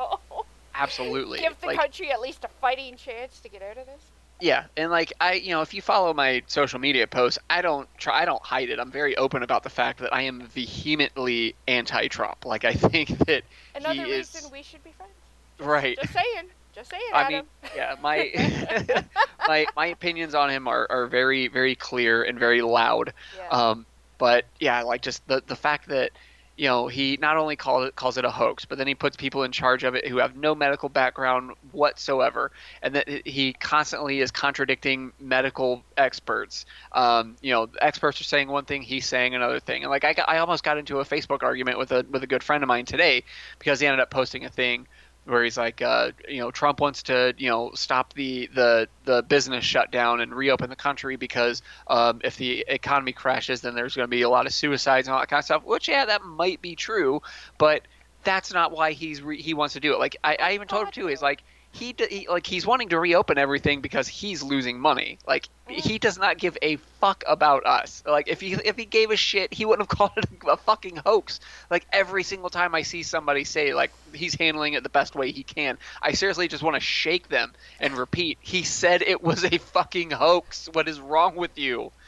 [0.76, 1.40] Absolutely.
[1.40, 4.02] Give the Like, country at least a fighting chance to get out of this.
[4.40, 7.88] yeah, and like I, you know, if you follow my social media posts, I don't
[7.98, 8.80] try, I don't hide it.
[8.80, 12.46] I'm very open about the fact that I am vehemently anti-Trump.
[12.46, 15.14] Like I think that Another he is reason we should be friends.
[15.60, 15.98] right.
[16.00, 16.46] Just saying.
[16.78, 17.34] Just saying, I Adam.
[17.34, 18.32] mean, yeah, my
[19.48, 23.14] my my opinions on him are, are very very clear and very loud.
[23.36, 23.48] yeah.
[23.50, 23.86] Um,
[24.20, 26.12] but yeah, like just the the fact that
[26.56, 29.18] you know he not only called it calls it a hoax, but then he puts
[29.18, 32.52] people in charge of it who have no medical background whatsoever,
[32.84, 36.68] and that he constantly is contradicting medical experts.
[36.92, 40.14] Um, you know, experts are saying one thing, he's saying another thing, and like I
[40.14, 42.68] got, I almost got into a Facebook argument with a with a good friend of
[42.68, 43.24] mine today
[43.58, 44.88] because he ended up posting a thing
[45.28, 49.24] where he's like, uh, you know, Trump wants to, you know, stop the the the
[49.24, 54.06] business shutdown and reopen the country because um, if the economy crashes, then there's going
[54.08, 55.64] to be a lot of suicides and all that kind of stuff.
[55.64, 57.22] Which, yeah, that might be true,
[57.58, 57.82] but
[58.24, 60.00] that's not why he's re- he wants to do it.
[60.00, 61.08] Like I, I even told him too.
[61.08, 61.44] He's like.
[61.78, 65.20] He, he like he's wanting to reopen everything because he's losing money.
[65.28, 66.00] Like he mm.
[66.00, 68.02] does not give a fuck about us.
[68.06, 70.96] Like if he if he gave a shit, he wouldn't have called it a fucking
[70.98, 71.40] hoax.
[71.70, 75.32] Like every single time I see somebody say like he's handling it the best way
[75.32, 78.40] he can, I seriously just want to shake them and repeat.
[78.42, 80.70] He said it was a fucking hoax.
[80.74, 81.92] What is wrong with you?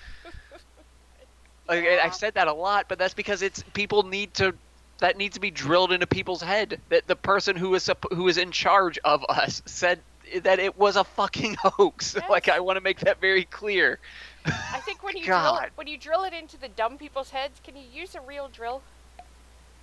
[1.67, 1.85] Like.
[1.85, 4.55] I've said that a lot, but that's because it's people need to
[4.99, 8.37] that needs to be drilled into people's head that the person who is who is
[8.37, 9.99] in charge of us said
[10.43, 12.15] that it was a fucking hoax.
[12.15, 12.29] Yes.
[12.29, 13.99] Like I want to make that very clear.
[14.45, 15.69] I think when you drill God.
[15.75, 18.81] when you drill it into the dumb people's heads, can you use a real drill?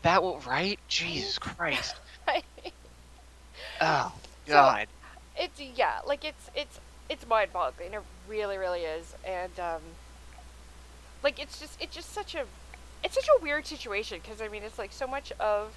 [0.03, 0.79] That will right?
[0.89, 1.97] Jesus Christ.
[2.29, 2.77] it's
[3.81, 4.13] Oh
[4.47, 4.87] So- God.
[5.75, 7.93] yeah, like it's it's it's mind-boggling.
[7.95, 9.81] It really, really is, and um,
[11.23, 12.45] like it's just it's just such a
[13.05, 15.77] it's such a weird situation because I mean it's like so much of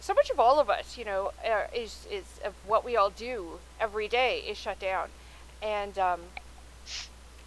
[0.00, 1.32] so much of all of us, you know,
[1.74, 5.08] is is of what we all do every day is shut down,
[5.62, 6.20] and um,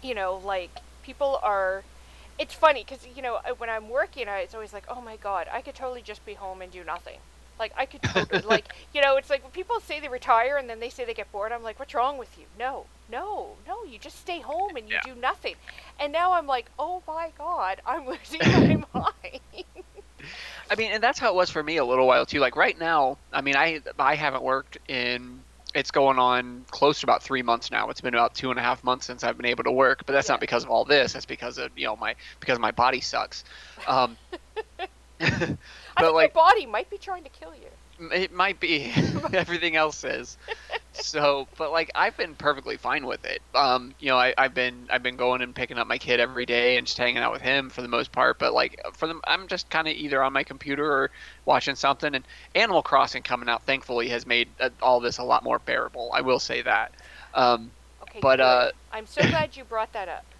[0.02, 0.70] you know, like
[1.02, 1.84] people are.
[2.38, 5.48] It's funny because you know when I'm working, I, it's always like, oh my god,
[5.52, 7.18] I could totally just be home and do nothing.
[7.62, 10.70] Like I could totally like you know, it's like when people say they retire and
[10.70, 11.52] then they say they get bored.
[11.52, 12.48] I'm like, what's wrong with you?
[12.58, 13.84] No, no, no.
[13.88, 15.10] You just stay home and you Yeah.
[15.10, 15.56] do nothing.
[15.98, 19.66] And now I'm like, oh my god, I'm losing my mind.
[20.70, 22.40] I mean, and that's how it was for me a little while too.
[22.40, 25.44] Like right now, I mean, I I haven't worked in.
[25.74, 27.90] It's going on close to about three months now.
[27.90, 30.12] It's been about two and a half months since I've been able to work, but
[30.12, 30.36] that's Yeah.
[30.36, 31.14] not because of all this.
[31.14, 33.44] That's because of you know my because my body sucks.
[33.86, 34.18] Um,
[35.96, 37.70] I but think like your body might be trying to kill you.
[37.98, 38.92] it might be
[39.32, 40.36] everything else is.
[40.92, 43.42] So, but like I've been perfectly fine with it.
[43.54, 46.46] Um, you know, I, I've been I've been going and picking up my kid every
[46.46, 48.38] day and just hanging out with him for the most part.
[48.38, 51.12] But like for them, I'm just kind of either on my computer or
[51.46, 52.14] watching something.
[52.14, 56.12] And Animal Crossing coming out, thankfully, has made uh, all this a lot more bearable.
[56.14, 56.94] I will say that.
[57.34, 60.34] Um, Okay, But, uh, I'm so glad you brought that up.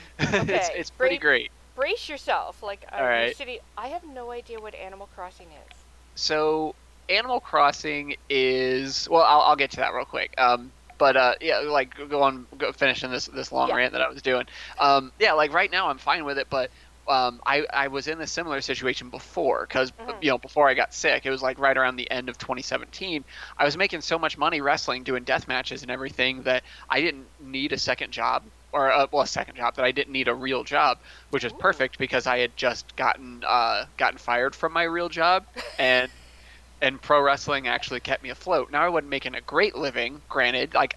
[0.18, 1.18] it's, Okay, it's pretty great.
[1.18, 1.50] great.
[1.74, 2.62] Brace yourself.
[2.62, 3.36] Like, uh, All right.
[3.36, 3.58] City.
[3.76, 5.86] I have no idea what Animal Crossing is.
[6.14, 6.74] So
[7.08, 10.34] Animal Crossing is well, I'll, I'll get to that real quick.
[10.38, 13.76] Um, but uh, yeah, like go on, go finishing this this long Yeah.
[13.76, 14.44] rant that I was doing.
[14.78, 16.70] Um, yeah, like right now I'm fine with it, but
[17.08, 20.22] um, I I was in a similar situation before because Mhm.
[20.22, 23.24] you know before I got sick, it was like right around the end of 2017.
[23.58, 27.28] I was making so much money wrestling, doing death matches and everything that I didn't
[27.40, 28.44] need a second job.
[28.72, 30.98] Or uh, well, a second job that I didn't need a real job,
[31.30, 31.58] which is Ooh.
[31.58, 35.44] perfect because I had just gotten uh, gotten fired from my real job,
[35.78, 36.10] and
[36.80, 38.70] and pro wrestling actually kept me afloat.
[38.70, 40.74] Now I wasn't making a great living, granted.
[40.74, 40.94] Like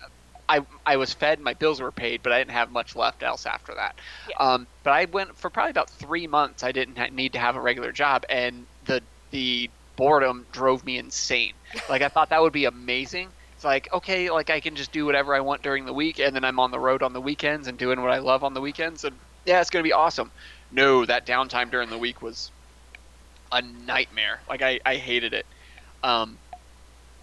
[0.50, 3.46] I I was fed, my bills were paid, but I didn't have much left else
[3.46, 4.00] after that.
[4.24, 4.36] Yeah.
[4.40, 6.64] Um, but I went for probably about three months.
[6.64, 10.98] I didn't ha- need to have a regular job, and the the boredom drove me
[10.98, 11.54] insane.
[11.90, 13.35] Like I thought that would be amazing.
[13.66, 16.46] Like okay, like I can just do whatever I want during the week, and then
[16.46, 19.04] I'm on the road on the weekends and doing what I love on the weekends,
[19.04, 20.32] and yeah, it's gonna be awesome.
[20.72, 22.52] No, that downtime during the week was
[23.52, 24.42] a nightmare.
[24.48, 25.46] Like I, I hated it.
[26.04, 26.38] Um,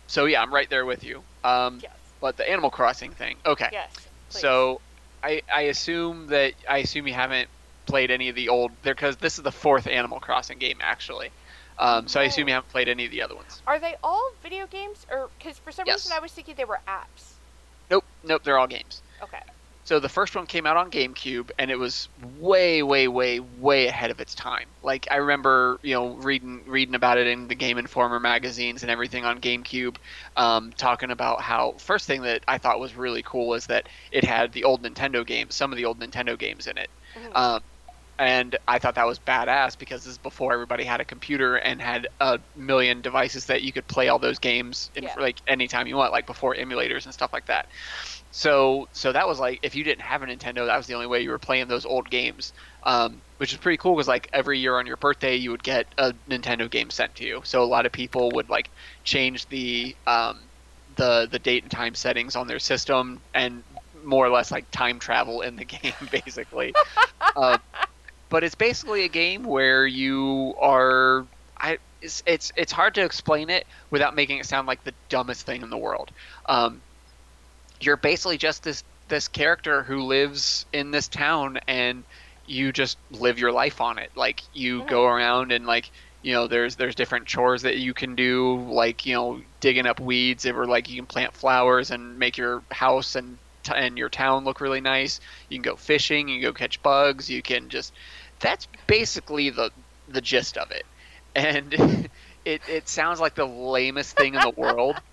[0.09, 1.22] so yeah, I'm right there with you.
[1.44, 1.92] Um, Yes.
[2.20, 3.68] but the Animal Crossing thing, okay.
[3.72, 3.92] Yes.
[4.31, 4.40] please.
[4.40, 4.81] So
[5.22, 7.48] I, I assume that I assume you haven't
[7.87, 11.31] played any of the old there because this is the fourth Animal Crossing game actually.
[11.78, 13.62] Um, so I assume you haven't played any of the other ones.
[13.66, 15.90] Are they all video games, or because for some Yes.
[15.90, 17.40] reason I was thinking they were apps?
[17.90, 19.02] Nope, nope, they're all games.
[19.22, 19.42] Okay.
[19.85, 23.87] So the first one came out on GameCube, and it was way, way, way, way
[23.88, 24.74] ahead of its time.
[24.82, 28.90] Like I remember, you know, reading reading about it in the Game Informer magazines and
[28.90, 29.96] everything on GameCube,
[30.37, 34.24] um, talking about how first thing that I thought was really cool is that it
[34.24, 37.32] had the old Nintendo games, some of the old Nintendo games in it, Mhm.
[37.32, 37.61] um,
[38.18, 41.81] and I thought that was badass because this is before everybody had a computer and
[41.81, 45.14] had a million devices that you could play all those games in Yeah.
[45.18, 47.66] like anytime you want, like before emulators and stuff like that.
[48.31, 51.07] So so that was like if you didn't have a Nintendo, that was the only
[51.07, 52.53] way you were playing those old games,
[52.85, 55.87] um, which is pretty cool because like every year on your birthday you would get
[55.98, 57.42] a Nintendo game sent to you.
[57.44, 58.70] So a lot of people would like
[59.05, 60.48] change the um,
[60.96, 64.98] the the date and time settings on their system and more or less like time
[64.98, 66.75] travel in the game basically.
[67.37, 67.59] uh,
[68.33, 71.29] but it's basically a game where you are
[71.61, 75.47] I it's, it's it's hard to explain it without making it sound like the dumbest
[75.47, 76.12] thing in the world.
[76.49, 76.85] Um,
[77.81, 82.05] you're basically just this this character who lives in this town and
[82.47, 84.88] you just live your life on it like you Mhm.
[84.88, 85.92] go around and like
[86.23, 90.01] you know there's there's different chores that you can do like you know digging up
[90.01, 94.11] weeds or like you can plant flowers and make your house and t- and your
[94.11, 97.68] town look really nice you can go fishing you can go catch bugs you can
[97.71, 97.95] just
[98.42, 99.70] that's basically the
[100.09, 100.85] the gist of it
[101.35, 101.72] and
[102.44, 105.00] it it sounds like the lamest thing in the world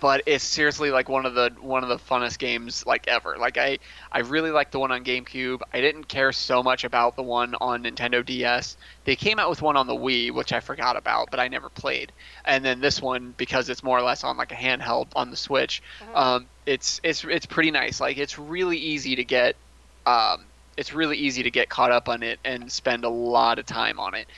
[0.00, 3.36] but it's seriously like one of the one of the funnest games like ever.
[3.38, 3.78] Like I
[4.12, 5.60] I really like the one on GameCube.
[5.72, 8.76] I didn't care so much about the one on Nintendo DS.
[9.04, 11.70] They came out with one on the Wii, which I forgot about, but I never
[11.70, 12.12] played.
[12.44, 15.36] And then this one because it's more or less on like a handheld on the
[15.36, 15.82] Switch.
[16.12, 16.16] Mhm.
[16.16, 18.00] Um, it's it's it's pretty nice.
[18.00, 19.56] Like it's really easy to get
[20.04, 20.44] um,
[20.76, 23.98] it's really easy to get caught up on it and spend a lot of time
[23.98, 24.30] on it.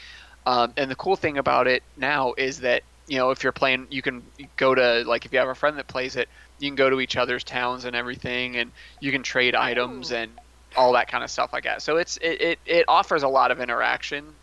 [0.47, 3.87] Um, and the cool thing about it now is that you know if you're playing,
[3.91, 6.77] you can go to like if you have a friend that plays it, you can
[6.77, 10.41] go to each other's towns and everything, and you can trade items and
[10.77, 11.83] all that kind of stuff like that.
[11.83, 14.37] So it's it, it, it offers a lot of interaction.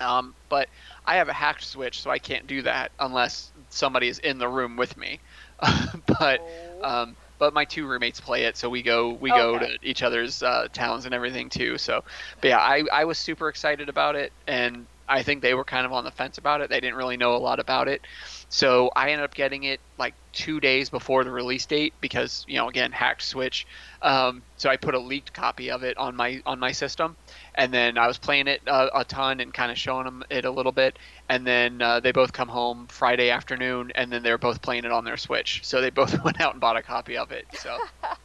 [0.00, 0.68] Um, but
[1.04, 4.48] I have a hacked switch, so I can't do that unless somebody is in the
[4.48, 5.20] room with me.
[6.06, 6.80] but Oh.
[6.82, 10.42] um, but my two roommates play it, so we go we go to each other's
[10.42, 11.78] uh, towns and everything too.
[11.78, 12.02] So,
[12.40, 15.86] but yeah, I I was super excited about it, and I think they were kind
[15.86, 16.70] of on the fence about it.
[16.70, 18.02] They didn't really know a lot about it,
[18.48, 22.56] so I ended up getting it like two days before the release date because you
[22.56, 23.66] know again hacked switch.
[24.02, 27.16] Um, so I put a leaked copy of it on my on my system,
[27.54, 30.44] and then I was playing it uh, a ton and kind of showing them it
[30.44, 34.30] a little bit, and then uh, they both come home Friday afternoon, and then they
[34.30, 35.60] were both playing it on their Switch.
[35.64, 37.46] So they both went out and bought a copy of it.
[37.54, 37.78] So,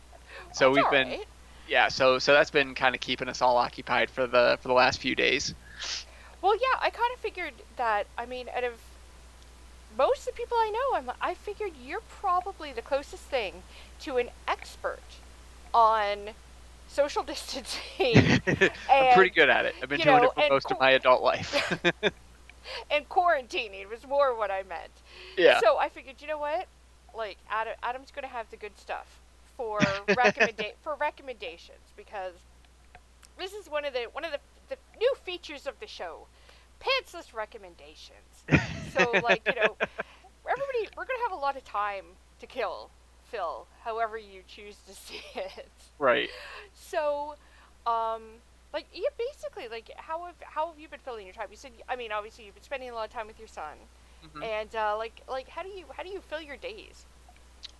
[0.54, 1.26] so we've been right.
[1.68, 1.88] yeah.
[1.90, 5.00] So so that's been kind of keeping us all occupied for the for the last
[5.00, 5.54] few days.
[6.42, 8.08] Well, yeah, I kind of figured that.
[8.18, 8.74] I mean, out of
[9.98, 13.64] most of the people I know, I'm, I figured you're probably the closest thing
[14.02, 15.00] to an expert
[15.74, 16.32] on
[16.88, 18.42] social distancing
[18.90, 19.76] I'm pretty good at it.
[19.82, 21.80] I've been you doing know, it for most co- of my adult life.
[22.92, 24.92] and quarantining was more what I meant.
[25.38, 25.60] yeah.
[25.62, 26.68] So I figured, you know what?
[27.16, 29.20] Like Adam, Adam's gonna have the good stuff
[29.58, 32.34] for recommenda- for recommendations because
[33.38, 34.40] this is one of the one of the,
[34.72, 36.28] the new features of the show,
[36.82, 38.48] pantsless recommendations.
[38.84, 39.78] So like you know,
[40.46, 42.92] everybody we're gonna have a lot of time to kill,
[43.24, 43.68] Phil.
[43.84, 45.92] However you choose to see it.
[46.00, 46.30] right.
[46.74, 47.36] So,
[47.88, 48.42] um,
[48.74, 51.48] like yeah, basically like how have how have you been filling your time?
[51.52, 53.78] You said I mean obviously you've been spending a lot of time with your son,
[54.24, 54.50] Mhm.
[54.50, 57.06] and uh, like like how do you how do you fill your days?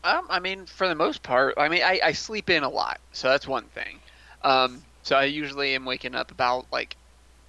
[0.04, 3.02] Um, I mean, for the most part, I mean, I, I sleep in a lot,
[3.12, 4.02] so that's one thing.
[4.44, 6.98] Um, so I usually am waking up about like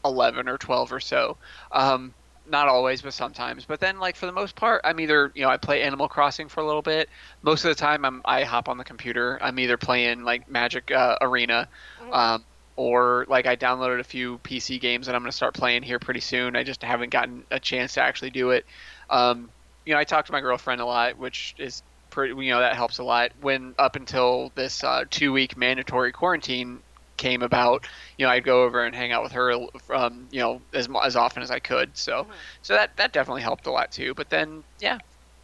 [0.05, 1.39] eleven or twelve or so.
[1.71, 3.67] Um, not always, but sometimes.
[3.67, 6.49] But then, like for the most part, I'm either you know I play Animal Crossing
[6.49, 7.09] for a little bit.
[7.43, 9.39] Most of the time, I'm I hop on the computer.
[9.41, 11.69] I'm either playing like Magic uh, Arena,
[12.01, 12.13] Mhm.
[12.15, 15.99] um, or like I downloaded a few PC games that I'm gonna start playing here
[16.01, 16.57] pretty soon.
[16.57, 18.67] I just haven't gotten a chance to actually do it.
[19.11, 19.53] Um,
[19.85, 22.35] you know, I talk to my girlfriend a lot, which is pretty.
[22.45, 23.33] You know, that helps a lot.
[23.41, 26.83] When up until this uh, two week mandatory quarantine
[27.23, 27.87] came about,
[28.19, 29.53] you know, I'd go over and hang out with her,
[29.95, 31.97] um, you know, as as often as I could.
[31.97, 32.27] So,
[32.63, 34.15] so that that definitely helped a lot too.
[34.15, 34.99] But then, yeah,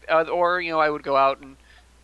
[0.08, 1.56] uh, or you know, I would go out and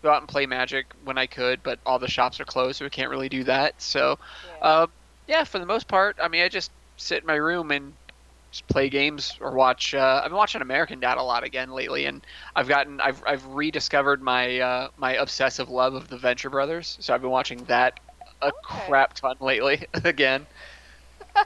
[0.02, 2.84] go out and play Magic when I could, but all the shops are closed, so
[2.87, 3.80] we can't really do that.
[3.82, 4.52] So, Yeah.
[4.62, 4.87] uh,
[5.26, 7.96] yeah, for the most part, I mean, I just sit in my room and
[8.52, 9.94] just play games or watch.
[9.94, 13.46] Uh, I've been watching American Dad a lot again lately, and I've gotten I've I've
[13.46, 16.96] rediscovered my uh, my obsessive love of the Venture Brothers.
[17.00, 18.00] So I've been watching that
[18.44, 18.92] a Okay.
[18.92, 20.46] crap ton lately again.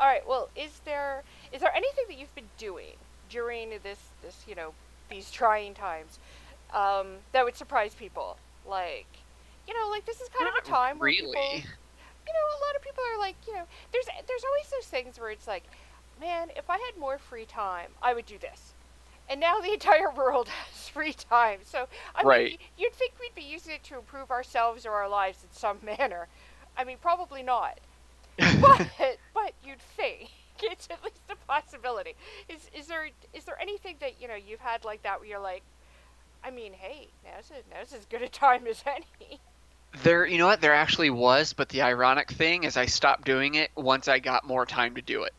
[0.00, 0.26] All right.
[0.26, 2.96] Well, is there is there anything that you've been doing
[3.30, 4.74] during this this you know
[5.10, 6.18] these trying times
[6.72, 8.38] um, that would surprise people?
[8.66, 9.08] Like,
[9.66, 11.64] you know, like this is kind of a time where people, really.
[12.26, 15.18] you know, a lot of people are like, you know, there's there's always those things
[15.20, 15.64] where it's like,
[16.20, 18.74] man, if I had more free time, I would do this.
[19.30, 21.60] And now the entire world has free time.
[21.64, 22.58] So I mean, Right.
[22.60, 25.78] y- you'd think we'd be using it to improve ourselves or our lives in some
[25.98, 26.28] manner.
[26.76, 27.78] I mean, probably not.
[28.60, 28.88] but
[29.34, 30.30] but you'd think
[30.62, 32.14] it's at least a possibility.
[32.48, 35.40] Is is there is there anything that you know you've had like that where you're
[35.40, 35.62] like,
[36.44, 39.40] I mean, hey, now's a, now's as good a time as any.
[40.04, 40.60] There, you know what?
[40.60, 44.46] There actually was, but the ironic thing is, I stopped doing it once I got
[44.46, 45.32] more time to do it.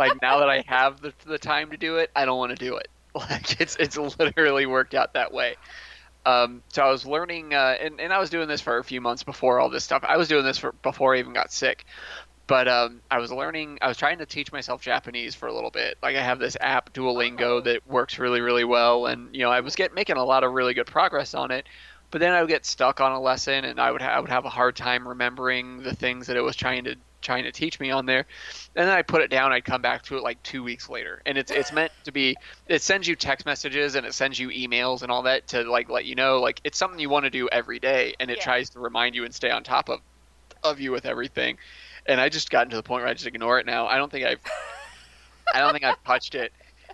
[0.00, 2.64] Like now that I have the, the time to do it, I don't want to
[2.64, 2.88] do it.
[3.14, 5.56] Like it's it's literally worked out that way.
[6.24, 9.00] Um, so I was learning, uh, and, and I was doing this for a few
[9.00, 10.04] months before all this stuff.
[10.06, 11.86] I was doing this for before I even got sick.
[12.46, 13.78] But um, I was learning.
[13.80, 15.98] I was trying to teach myself Japanese for a little bit.
[16.02, 17.60] Like I have this app Duolingo Oh.
[17.60, 20.52] that works really, really well, and you know I was get making a lot of
[20.52, 21.66] really good progress on it.
[22.10, 24.30] But then I would get stuck on a lesson, and I would ha- I would
[24.30, 27.78] have a hard time remembering the things that it was trying to trying to teach
[27.80, 28.26] me on there.
[28.74, 29.52] And then I put it down.
[29.52, 32.36] I'd come back to it like two weeks later, and it's it's meant to be.
[32.68, 35.88] It sends you text messages and it sends you emails and all that to like
[35.90, 38.44] let you know like it's something you want to do every day, and it Yeah.
[38.44, 40.00] tries to remind you and stay on top of
[40.62, 41.58] of you with everything.
[42.06, 43.86] And I just gotten to the point where I just ignore it now.
[43.86, 44.40] I don't think I've
[45.54, 46.52] I don't think I've touched it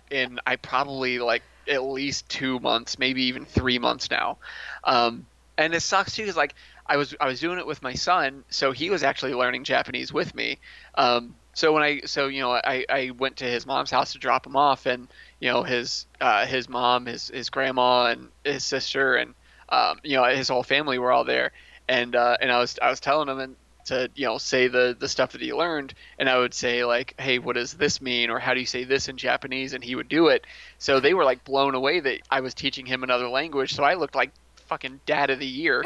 [0.09, 4.37] in I probably like at least two months, maybe even three months now.
[4.83, 5.25] Um,
[5.57, 6.53] and it sucks too, because like
[6.89, 10.13] I was I was doing it with my son, so he was actually learning Japanese
[10.13, 10.59] with me.
[10.95, 14.19] Um, so when I so you know I, I went to his mom's house to
[14.19, 15.07] drop him off, and
[15.39, 19.33] you know his uh, his mom, his his grandma, and his sister, and
[19.69, 21.51] um, you know his whole family were all there,
[21.87, 23.55] and uh, and I was I was telling him and
[23.87, 25.93] to you know say the the stuff that he learned.
[26.19, 28.29] And i would say like hey what does this mean?
[28.29, 29.73] or how do you say this in japanese?
[29.73, 30.45] and he would do it.
[30.77, 33.73] So they were like blown away that i was teaching him another language.
[33.73, 34.31] So i looked like
[34.67, 35.81] fucking dad of the year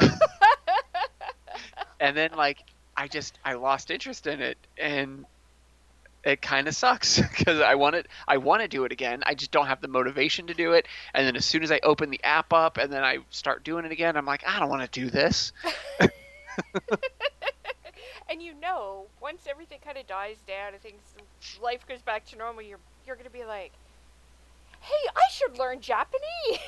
[2.00, 2.58] and then like
[2.96, 5.24] i just i lost interest in it and
[6.24, 9.34] it kind of sucks because i want it i want to do it again i
[9.34, 12.10] just don't have the motivation to do it and then as soon as i open
[12.10, 14.82] the app up and then i start doing it again i'm like i don't want
[14.82, 15.52] to do this
[18.30, 21.00] and you know, once everything kind of dies down and things,
[21.62, 23.72] life goes back to normal, you're you're gonna be like,
[24.80, 26.58] hey, I should learn Japanese.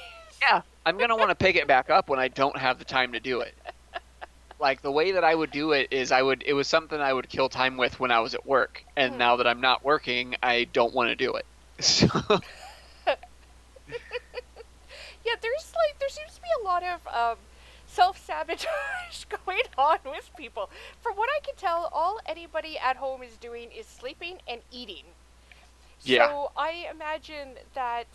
[0.42, 3.12] Yeah, I'm gonna want to pick it back up when I don't have the time
[3.12, 3.54] to do it.
[4.58, 7.12] Like the way that I would do it is I would it was something I
[7.12, 9.18] would kill time with when I was at work, and Hmm.
[9.18, 11.46] now that I'm not working, I don't want to do it.
[11.80, 12.06] So
[15.24, 17.38] yeah, there's like there seems to be a lot of um,
[17.86, 20.70] self sabotage going on with people.
[21.00, 25.14] From what I can tell, all anybody at home is doing is sleeping and eating.
[26.04, 26.28] Yeah.
[26.28, 28.06] So I imagine that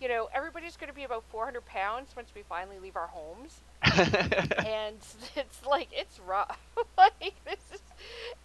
[0.00, 3.62] you know everybody's going to be about 400 pounds once we finally leave our homes,
[3.82, 4.96] and
[5.36, 6.58] it's like it's rough.
[6.98, 7.80] like this is,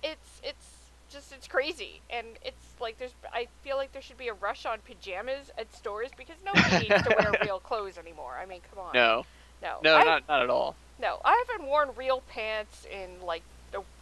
[0.04, 0.68] it's it's
[1.12, 4.66] just it's crazy, and it's like there's I feel like there should be a rush
[4.66, 8.38] on pajamas at stores because nobody needs to wear real clothes anymore.
[8.42, 8.94] I mean, come on.
[8.94, 9.26] no,
[9.62, 10.76] no, no, I, not not at all.
[11.02, 11.20] no.
[11.24, 13.44] I haven't worn real pants in like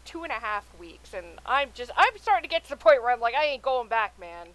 [0.05, 3.01] two and a half weeks, and I'm just I'm starting to get to the point
[3.01, 4.47] where I'm like I ain't going back, man.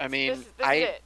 [0.00, 1.02] I mean, this, this I is it.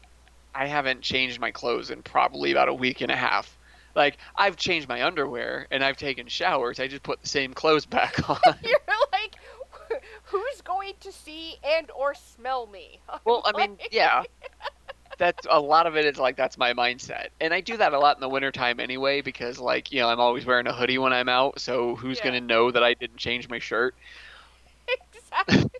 [0.54, 3.55] I haven't changed my clothes in probably about a week and a half.
[3.96, 6.78] Like I've changed my underwear and I've taken showers.
[6.80, 8.38] I just put the same clothes back on.
[8.62, 8.78] You're
[9.12, 9.36] like
[10.24, 13.00] who's going to see and or smell me.
[13.24, 14.24] Well, I mean, yeah.
[15.18, 17.28] That's a lot of it is like that's my mindset.
[17.40, 20.20] And I do that a lot in the wintertime anyway because like, you know, I'm
[20.20, 22.24] always wearing a hoodie when I'm out, so who's Yeah.
[22.24, 23.94] going to know that I didn't change my shirt?
[25.14, 25.70] exactly.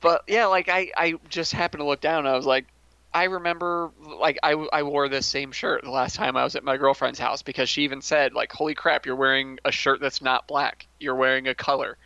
[0.00, 2.66] But yeah, like I I just happened to look down and I was like
[3.14, 3.90] I remember
[4.20, 7.18] like I, I wore this same shirt the last time I was at my girlfriend's
[7.18, 10.86] house because she even said like holy crap you're wearing a shirt that's not black
[11.00, 11.96] you're wearing a color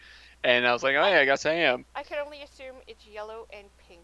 [0.45, 3.07] and I was like oh yeah I guess I am I can only assume it's
[3.07, 4.03] yellow and pink.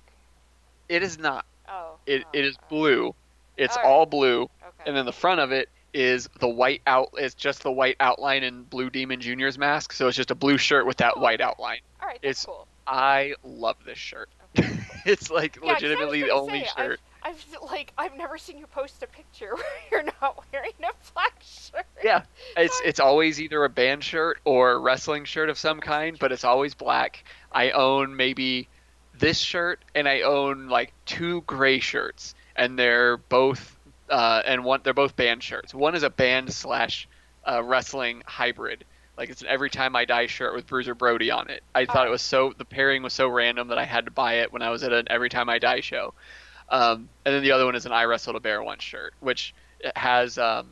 [0.88, 1.96] it is not Oh.
[2.06, 3.14] it, oh, it is oh, blue
[3.56, 3.88] it's All right.
[3.88, 4.50] all blue Okay.
[4.86, 8.42] and then the front of it is the white out it's just the white outline
[8.42, 11.40] in blue demon junior's mask so it's just a blue shirt with that Oh, white
[11.40, 12.18] outline All right.
[12.22, 12.66] That's it's- cool.
[12.86, 14.28] i love this shirt.
[15.04, 18.16] it's like Yeah, 'cause I was legitimately the only say, shirt I've, I've like I've
[18.16, 21.86] never seen you post a picture where you're not wearing a black shirt.
[22.02, 22.22] Yeah,
[22.56, 26.32] it's it's always either a band shirt or a wrestling shirt of some kind, but
[26.32, 27.24] it's always black.
[27.52, 28.68] I own maybe
[29.18, 33.76] this shirt and I own like two gray shirts, and they're both
[34.08, 35.74] uh, and one they're both band shirts.
[35.74, 37.08] One is a band slash
[37.46, 38.84] uh, wrestling hybrid.
[39.18, 41.64] Like it's an every time I die shirt with Bruiser Brody on it.
[41.74, 44.34] I thought it was so the pairing was so random that I had to buy
[44.34, 46.14] it when I was at an every time I die show.
[46.68, 49.54] Um, and then the other one is an I wrestled a bear once shirt, which
[49.96, 50.68] has um,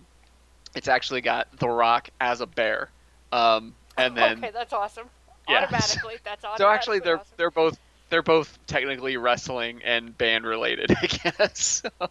[0.76, 2.90] it's actually got The Rock as a bear.
[3.32, 5.08] Um, and then okay, that's awesome.
[5.48, 5.64] Yeah.
[5.64, 6.58] Automatically, that's awesome.
[6.58, 7.76] so actually they're they're both
[8.10, 11.82] they're both technically wrestling and band related, I guess.
[12.00, 12.08] I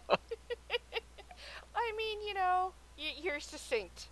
[1.96, 4.08] mean, you know, you, you're succinct.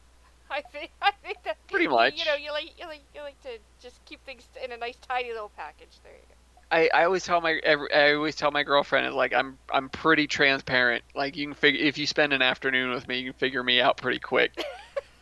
[0.54, 2.16] I think I think that Pretty much.
[2.16, 4.96] You know, you like you like you like to just keep things in a nice
[5.08, 5.98] tidy little package.
[6.04, 6.34] There you go.
[6.70, 10.28] I, I always tell my I always tell my girlfriend is like I'm I'm pretty
[10.28, 11.02] transparent.
[11.12, 13.80] Like you can figure if you spend an afternoon with me, you can figure me
[13.80, 14.64] out pretty quick.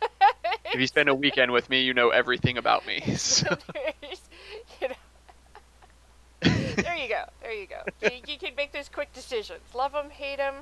[0.65, 3.01] if you spend a weekend with me, you know everything about me.
[3.17, 3.57] So,
[4.81, 4.95] you know.
[6.75, 7.23] there you go.
[7.41, 7.81] There you go.
[8.03, 9.61] You, you can make those quick decisions.
[9.73, 10.53] Love them, hate them,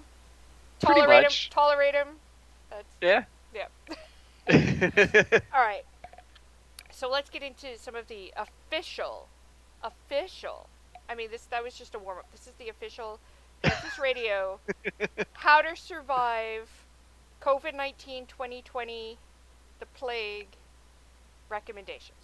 [0.80, 2.08] tolerate them, tolerate them.
[3.02, 3.26] Yeah.
[3.54, 3.96] yeah.
[5.54, 5.84] All right.
[6.92, 9.28] So let's get into some of the official,
[9.84, 10.68] official.
[11.10, 12.32] I mean, this that was just a warm up.
[12.32, 13.20] This is the official
[13.64, 14.60] Texas Radio
[15.34, 16.68] How to Survive
[17.42, 19.18] COVID 19 2020,
[19.80, 20.48] the plague
[21.50, 22.18] recommendations.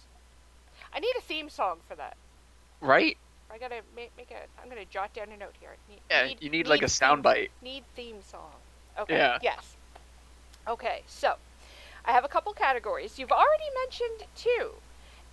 [0.92, 2.16] I need a theme song for that.
[2.80, 3.16] right?
[3.52, 4.60] I gotta make, make a.
[4.62, 5.70] I'm gonna jot down a note here.
[5.88, 7.50] Need, Yeah, you need like a sound theme- bite.
[7.62, 8.50] Need theme song.
[8.98, 9.16] Okay.
[9.16, 9.38] Yeah.
[9.42, 9.74] Yes.
[10.68, 11.02] Okay.
[11.06, 11.36] So,
[12.04, 13.18] I have a couple categories.
[13.18, 14.72] You've already mentioned two,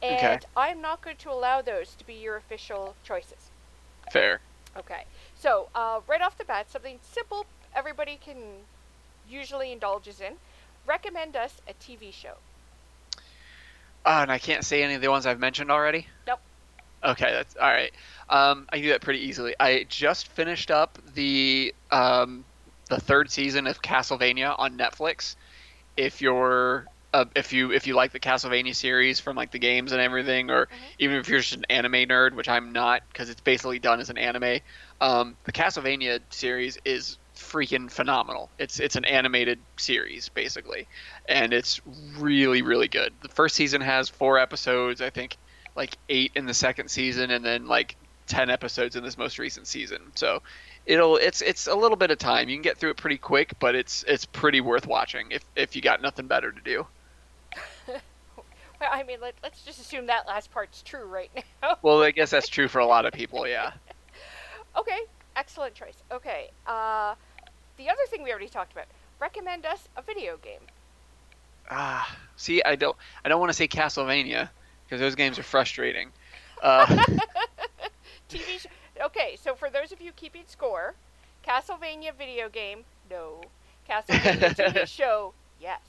[0.02, 0.40] and Okay.
[0.56, 3.50] I'm not going to allow those to be your official choices.
[4.12, 4.42] Fair.
[4.78, 5.06] Okay.
[5.38, 7.46] So, uh, right off the bat, something simple
[7.76, 8.38] everybody can
[9.30, 10.34] usually indulges in.
[10.86, 12.36] Recommend us a TV show.
[14.06, 16.08] Oh, and I can't say any of the ones I've mentioned already.
[16.28, 16.40] Nope.
[17.04, 17.92] Okay, that's all right.
[18.30, 19.56] Um, I can do that pretty easily.
[19.60, 22.46] I just finished up the um,
[22.90, 25.36] the third season of Castlevania on Netflix.
[25.98, 29.94] If you're uh, if you if you like the Castlevania series from like the games
[29.94, 30.68] and everything, or
[31.00, 34.10] even if you're just an anime nerd, which I'm not because it's basically done as
[34.10, 34.60] an anime,
[35.00, 38.50] um, the Castlevania series is freaking phenomenal.
[38.60, 40.88] It's it's an animated series basically,
[41.30, 41.80] and it's
[42.18, 43.14] really really good.
[43.22, 45.38] The first season has four episodes, I think,
[45.74, 47.96] like eight in the second season, and then like
[48.28, 50.02] ten episodes in this most recent season.
[50.16, 50.42] So
[50.86, 52.50] it'll it's it's a little bit of time.
[52.50, 55.76] You can get through it pretty quick, but it's it's pretty worth watching if if
[55.76, 56.86] you got nothing better to do.
[58.82, 61.32] Well, I mean, let, let's just assume that last part's true right
[61.64, 61.78] now.
[61.82, 63.48] Well, I guess that's true for a lot of people.
[63.48, 63.72] Yeah.
[64.78, 65.00] Okay,
[65.38, 65.96] excellent choice.
[66.12, 67.16] Okay, uh,
[67.78, 68.88] the other thing we already talked about.
[69.22, 70.60] Recommend us a video game.
[71.72, 74.50] Ah, see, I don't I don't want to say Castlevania
[74.84, 76.12] because those games are frustrating.
[76.62, 76.86] Uh,
[78.30, 78.60] TV.
[78.60, 78.66] Sh-
[79.02, 80.96] okay, so for those of you keeping score,
[81.46, 83.42] Castlevania video game, no.
[83.90, 85.80] Castlevania TV show, yes.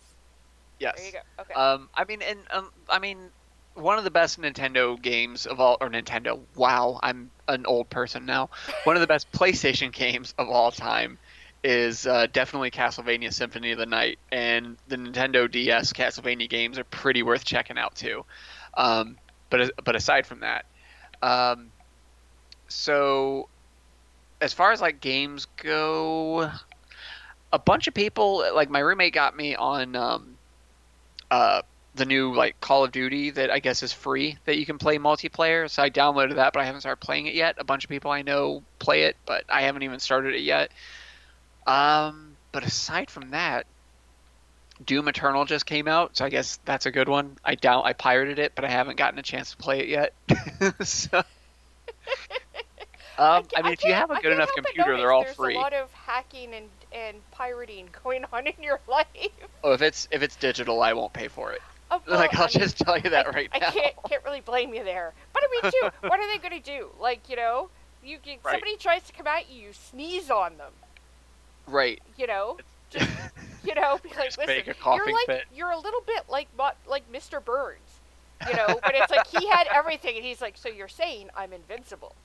[0.79, 0.95] yes.
[0.97, 1.43] There you go.
[1.43, 1.55] Okay.
[1.55, 3.31] Um, I mean, and um, I mean,
[3.75, 6.41] one of the best Nintendo games of all, or Nintendo.
[6.57, 8.51] Wow, I'm an old person now.
[8.85, 11.19] One of the best PlayStation games of all time
[11.63, 16.85] is uh, definitely Castlevania Symphony of the Night, and the Nintendo DS Castlevania games are
[16.85, 18.25] pretty worth checking out too.
[18.75, 19.17] Um,
[19.51, 20.67] but but aside from that,
[21.23, 21.71] um,
[22.69, 23.49] so
[24.41, 26.51] as far as like games go,
[27.53, 30.37] a bunch of people like my roommate got me on um,
[31.31, 31.63] uh,
[31.95, 34.99] the new like Call of Duty that I guess is free that you can play
[34.99, 35.69] multiplayer.
[35.69, 37.57] So I downloaded that, but I haven't started playing it yet.
[37.59, 40.71] A bunch of people I know play it, but I haven't even started it yet.
[41.67, 43.67] Um, but aside from that,
[44.85, 47.39] Doom Eternal just came out, so I guess that's a good one.
[47.45, 50.13] I down I pirated it, but I haven't gotten a chance to play it yet.
[50.87, 51.23] so
[53.19, 55.55] Um, ca- I mean, if you have a good enough computer, they're all there's free.
[55.55, 59.07] a lot of hacking and, and pirating going on in your life.
[59.65, 61.63] Oh, if it's if it's digital, I won't pay for it.
[61.89, 63.71] Oh, well, Like I'll I mean, just tell you that I, right I now.
[63.71, 65.13] can't can't really blame you there.
[65.33, 66.89] But I mean, too, what are they going to do?
[67.01, 67.71] Like, you know,
[68.03, 68.55] you, you Right.
[68.55, 70.73] somebody tries to come at you, you sneeze on them.
[71.69, 72.03] Right.
[72.17, 72.59] You know,
[72.91, 73.09] just
[73.65, 76.03] you know, be like, Just listen, fake a coughing you're like fit." you're a little
[76.05, 76.49] bit like
[76.89, 77.45] like Mr.
[77.45, 77.79] Burns.
[78.49, 81.53] You know, but it's like he had everything, and he's like, so you're saying I'm
[81.53, 82.17] invincible?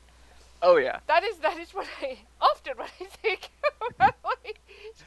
[0.62, 1.00] Oh yeah.
[1.08, 3.50] That is that is what I often when I think
[3.96, 4.60] about like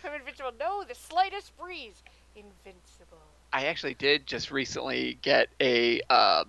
[0.05, 0.53] I'm invincible.
[0.59, 2.03] No, the slightest breeze,
[2.35, 3.19] invincible.
[3.53, 6.47] I actually did just recently get a um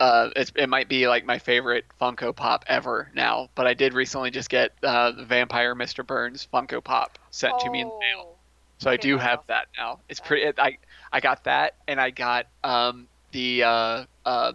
[0.00, 3.92] uh it's, it might be like my favorite Funko Pop ever now, but I did
[3.94, 6.06] recently just get uh the Vampire Mr.
[6.06, 8.28] Burns Funko Pop sent to me in the mail.
[8.30, 8.36] Oh,
[8.78, 10.00] So I do have that now.
[10.08, 10.78] It's pretty it, I
[11.12, 14.52] I got that and I got um the uh uh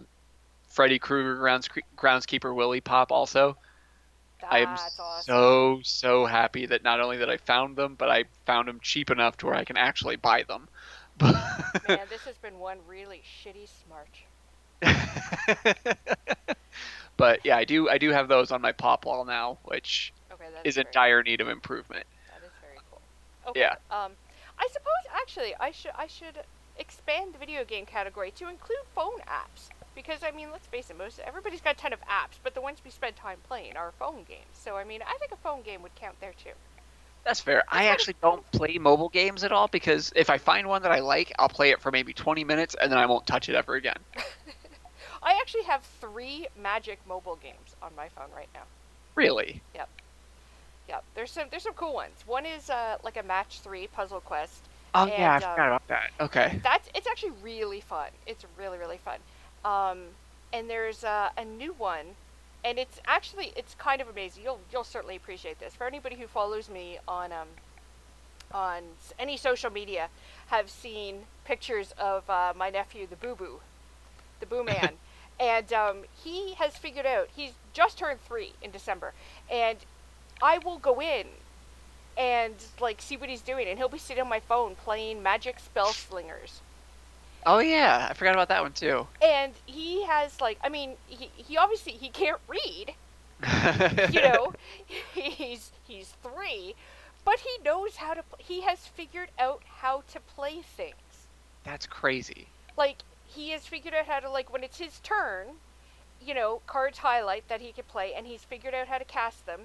[0.70, 3.56] Freddy Krueger grounds groundskeeper Willie Pop also.
[4.50, 5.24] I am awesome.
[5.24, 9.10] so so happy that not only that I found them, but I found them cheap
[9.10, 10.68] enough to where I can actually buy them.
[11.22, 14.26] Man, this has been one really shitty smarch.
[17.18, 20.46] but yeah, I do I do have those on my pop wall now, which Okay,
[20.54, 22.06] that's is in dire need of improvement.
[22.28, 23.02] That is very cool.
[23.50, 23.60] Okay.
[23.62, 23.76] Yeah.
[23.92, 24.14] Um,
[24.58, 26.40] I suppose actually I should I should
[26.78, 30.98] expand the video game category to include phone apps because I mean let's face it,
[30.98, 33.92] most everybody's got a ton of apps, but the ones we spend time playing are
[34.00, 34.54] phone games.
[34.54, 36.52] So I mean I think a phone game would count there too.
[37.26, 37.64] That's fair.
[37.70, 41.00] I actually don't play mobile games at all because if I find one that I
[41.00, 43.76] like, I'll play it for maybe 20 minutes and then I won't touch it ever
[43.76, 43.96] again.
[45.24, 48.64] I actually have three Magic mobile games on my phone right now.
[49.16, 49.62] Really?
[49.74, 49.90] Yep.
[50.90, 51.04] Yep.
[51.16, 52.24] there's some there's some cool ones.
[52.26, 54.70] One is uh, like a match three puzzle quest.
[54.94, 56.12] Oh yeah, I And, um, forgot about that.
[56.20, 56.60] Okay.
[56.64, 58.10] That's it's actually really fun.
[58.28, 59.20] It's really really fun.
[59.64, 60.00] Um,
[60.52, 62.16] and there's uh, a new one,
[62.64, 64.44] and it's actually it's kind of amazing.
[64.44, 65.74] You'll you'll certainly appreciate this.
[65.74, 67.48] For anybody who follows me on um,
[68.52, 68.84] on
[69.18, 70.10] any social media,
[70.48, 73.60] have seen pictures of uh, my nephew, the Boo Boo,
[74.40, 74.94] the Boo Man,
[75.40, 77.30] and um, he has figured out.
[77.36, 79.14] He's just turned three in December,
[79.50, 79.80] and
[80.42, 81.26] I will go in
[82.18, 85.60] and like see what he's doing, and he'll be sitting on my phone playing Magic
[85.60, 86.62] Spell Slingers.
[87.46, 89.08] Oh yeah, I forgot about that one too.
[89.22, 92.94] and he has like i mean he, he obviously he can't read
[94.14, 94.54] you know
[95.14, 96.76] he's he's three
[97.26, 101.28] but he knows how to pl- he has figured out how to play things
[101.64, 102.48] That's crazy.
[102.78, 105.48] like he has figured out how to like when it's his turn
[106.26, 109.46] you know cards highlight that he can play and he's figured out how to cast
[109.46, 109.62] them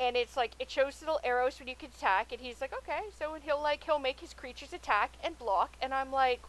[0.00, 3.00] and it's like it shows little arrows when you can attack and he's like okay
[3.18, 6.42] so and he'll like he'll make his creatures attack and block and i'm like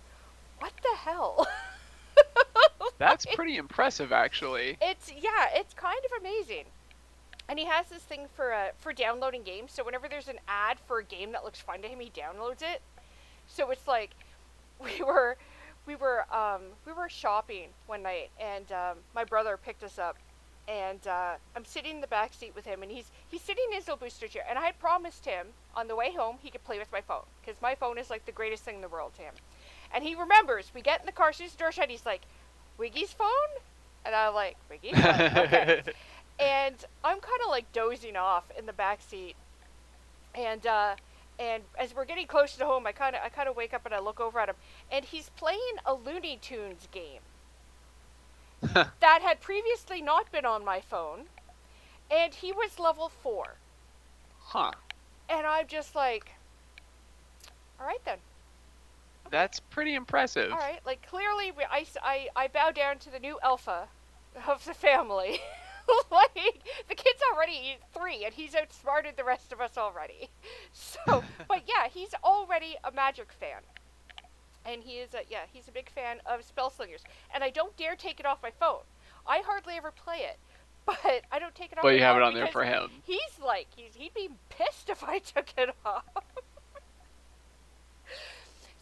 [0.59, 1.47] what the hell
[2.97, 4.77] That's pretty impressive actually.
[4.81, 6.65] It's yeah, it's kind of amazing.
[7.49, 9.71] And he has this thing for uh, for downloading games.
[9.73, 12.61] So whenever there's an ad for a game that looks fun to him, he downloads
[12.61, 12.81] it.
[13.47, 14.11] So it's like
[14.79, 15.37] we were
[15.85, 20.17] we were um, we were shopping one night, and um, my brother picked us up,
[20.67, 23.75] and uh, I'm sitting in the back seat with him, and he's he's sitting in
[23.75, 26.63] his little booster chair, and I had promised him on the way home he could
[26.63, 29.13] play with my phone because my phone is like the greatest thing in the world
[29.15, 29.33] to him.
[29.93, 30.71] And he remembers.
[30.73, 32.21] We get in the car, as soon as the door shut, he's like,
[32.77, 33.29] "Wiggy's phone,"
[34.05, 35.83] and I'm like, "Wiggy's phone." Okay
[36.39, 39.35] and I'm kind of like dozing off in the back seat,
[40.35, 40.95] and uh,
[41.39, 43.85] and as we're getting close to home, I kind of I kind of wake up
[43.85, 44.55] and I look over at him,
[44.91, 47.21] and he's playing a Looney Tunes game
[48.61, 51.25] that had previously not been on my phone,
[52.09, 53.55] and he was level four,
[54.39, 54.71] huh.
[55.29, 56.31] and I'm just like,
[57.79, 58.17] all right then,
[59.33, 60.51] That's pretty impressive.
[60.51, 63.87] all right, like clearly we, I, I I bow down to the new alpha
[64.47, 65.39] of the family.
[66.11, 70.29] like the kid's already three and he's outsmarted the rest of us already
[70.71, 73.59] so but yeah he's already a magic fan
[74.65, 77.03] and he is a yeah he's a big fan of spell slingers
[77.33, 78.83] and i don't dare take it off my phone
[79.27, 80.37] i hardly ever play it
[80.85, 82.89] but i don't take it off But you have it on there for him.
[83.03, 86.05] he's like he's, he'd be pissed if i took it off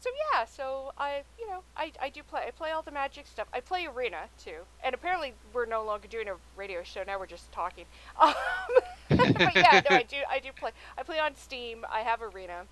[0.02, 3.28] so yeah so i you know I, I do play i play all the magic
[3.28, 3.48] stuff.
[3.54, 4.66] I play arena too.
[4.84, 7.04] And apparently we're no longer doing a radio show.
[7.06, 7.86] Now we're just talking.
[8.20, 8.34] Um,
[9.34, 11.86] but yeah no i do i do play i play on steam.
[11.90, 12.64] I have arena.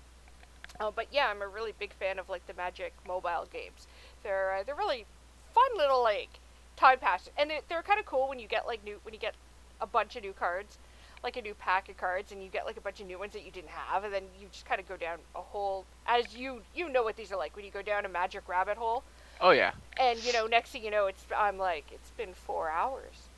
[0.80, 3.86] Uh, but yeah i'm a really big fan of like the magic mobile games.
[4.24, 5.06] They're uh, they're really
[5.54, 6.40] fun little like
[6.76, 7.30] time passes.
[7.38, 9.34] And they're, they're kind of cool when you get like new when you get
[9.80, 10.78] a bunch of new cards
[11.22, 13.32] like a new pack of cards and you get like a bunch of new ones
[13.32, 16.34] that you didn't have and then you just kind of go down a whole as
[16.36, 19.02] you you know what these are like when you go down a magic rabbit hole
[19.40, 19.72] Oh yeah.
[19.98, 23.28] and you know next thing you know it's i'm like it's been four hours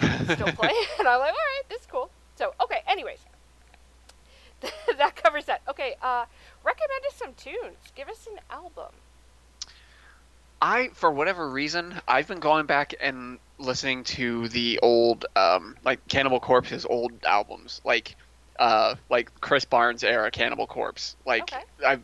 [0.00, 2.08] i'm still playing, and I'm like, all right, this is cool.
[2.36, 3.18] So, okay, anyways.
[4.96, 5.60] that covers that.
[5.68, 6.24] Okay, uh,
[6.64, 7.76] recommend us some tunes.
[7.96, 8.92] Give us an album.
[10.60, 16.06] I, for whatever reason, I've been going back and listening to the old, um, like
[16.08, 18.16] Cannibal Corpse's old albums, like,
[18.58, 21.16] uh, like Chris Barnes era Cannibal Corpse.
[21.24, 21.64] Like, Okay.
[21.86, 21.98] I,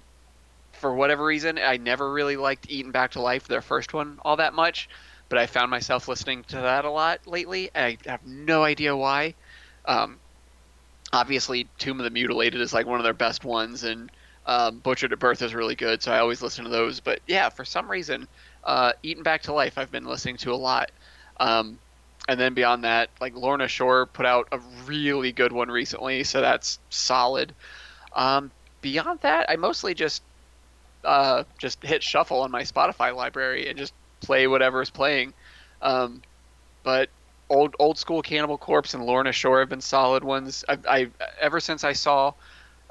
[0.73, 4.37] for whatever reason, I never really liked Eaten Back to Life, their first one, all
[4.37, 4.89] that much,
[5.29, 7.71] but I found myself listening to that a lot lately.
[7.75, 9.35] and I have no idea why.
[9.87, 10.21] Um,
[11.13, 14.11] obviously, Tomb of the Mutilated is like one of their best ones, and
[14.47, 17.01] um, Butchered at Birth is really good, so I always listen to those.
[17.01, 18.29] But yeah, for some reason,
[18.65, 20.91] uh, Eaten Back to Life I've been listening to a lot.
[21.39, 21.78] Um,
[22.28, 26.41] and then beyond that, like Lorna Shore put out a really good one recently, so
[26.41, 27.55] that's solid.
[28.14, 30.22] Um, beyond that, I mostly just
[31.05, 35.35] uh, just hit shuffle on my Spotify library and just play whatever is playing.
[35.82, 36.22] Um,
[36.82, 37.11] but
[37.51, 40.64] old old school Cannibal Corpse and Lorna Shore have been solid ones.
[40.68, 41.11] I, I
[41.41, 42.32] ever since I saw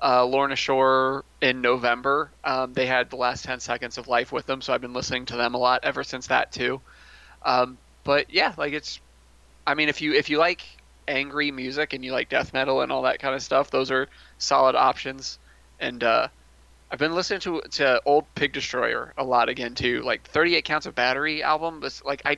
[0.01, 4.45] uh, Lorna Shore in November, um, they had the last ten seconds of life with
[4.45, 6.81] them, so I've been listening to them a lot ever since that too.
[7.43, 8.99] Um, but yeah, like it's,
[9.65, 10.63] I mean, if you if you like
[11.07, 14.07] angry music and you like death metal and all that kind of stuff, those are
[14.37, 15.39] solid options.
[15.79, 16.27] And uh,
[16.91, 20.85] I've been listening to to old Pig Destroyer a lot again too, like 38 Counts
[20.85, 21.79] of Battery album.
[21.79, 22.37] But like I,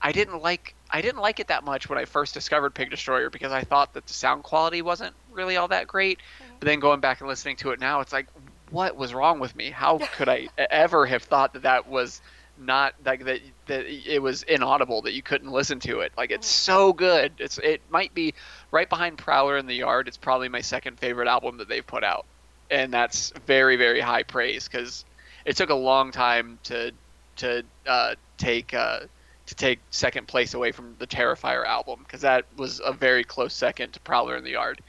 [0.00, 3.30] I didn't like I didn't like it that much when I first discovered Pig Destroyer
[3.30, 6.18] because I thought that the sound quality wasn't really all that great.
[6.58, 8.26] But then going back and listening to it now, it's like,
[8.70, 9.70] what was wrong with me?
[9.70, 12.20] How could I ever have thought that that was
[12.58, 13.40] not like that
[13.70, 16.12] that it was inaudible that you couldn't listen to it?
[16.16, 17.32] Like it's so good.
[17.38, 18.34] It's it might be
[18.72, 20.08] right behind Prowler in the Yard.
[20.08, 22.26] It's probably my second favorite album that they've put out,
[22.70, 25.04] and that's very very high praise because
[25.44, 26.92] it took a long time to
[27.36, 28.74] to uh, take.
[28.74, 29.00] Uh,
[29.46, 33.52] to take second place away from the Terrifier album because that was a very close
[33.52, 34.80] second to Prowler in the Yard.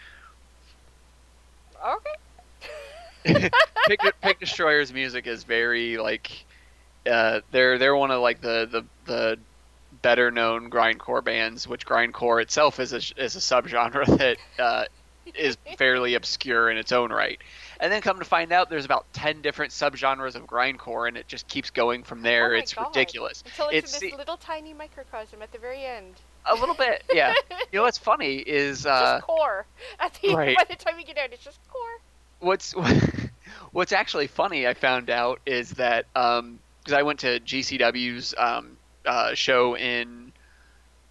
[1.84, 3.50] Okay.
[3.88, 6.46] Pig, Pig Destroyer's music is very like
[7.10, 9.40] uh, they're they're one of like the the, the
[10.02, 14.86] better known grindcore bands, which grindcore itself is a is a subgenre that uh,
[15.36, 17.40] is fairly obscure in its own right.
[17.80, 21.28] And then come to find out, there's about ten different subgenres of grindcore, and it
[21.28, 22.54] just keeps going from there.
[22.54, 22.88] Oh it's God.
[22.88, 23.44] ridiculous.
[23.46, 26.14] Until it's, It's in this little tiny microcosm at the very end.
[26.46, 27.34] A little bit, yeah.
[27.72, 29.66] you know what's funny is uh, just core.
[30.00, 30.58] At the right.
[30.58, 32.00] by the time you get out, it's just core.
[32.40, 32.74] what's
[33.72, 36.08] what's actually funny I found out is that
[36.84, 40.32] because I went to GCW's um, uh, show in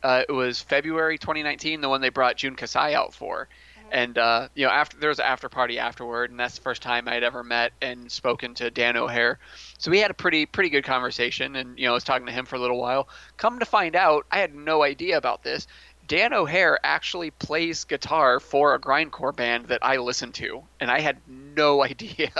[0.02, 3.48] uh, it was February 2019, the one they brought Jun Kasai out for,
[3.92, 6.82] and uh, you know after there was an after party afterward, and that's the first
[6.82, 9.38] time I'd ever met and spoken to Dan O'Hare.
[9.78, 12.32] So we had a pretty pretty good conversation, and you know I was talking to
[12.32, 13.08] him for a little while.
[13.36, 15.66] Come to find out, I had no idea about this.
[16.06, 21.00] Dan O'Hare actually plays guitar for a grindcore band that I listen to, and I
[21.00, 22.30] had no idea.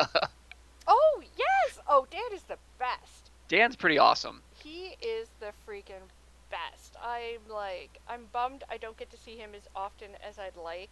[0.86, 1.78] Oh yes.
[1.88, 3.19] Oh, Dan is the best.
[3.50, 4.42] Dan's pretty awesome.
[4.64, 6.08] He is the freaking
[6.50, 6.96] best.
[7.02, 10.90] I'm like, I'm bummed I don't get to see him as often as I'd like.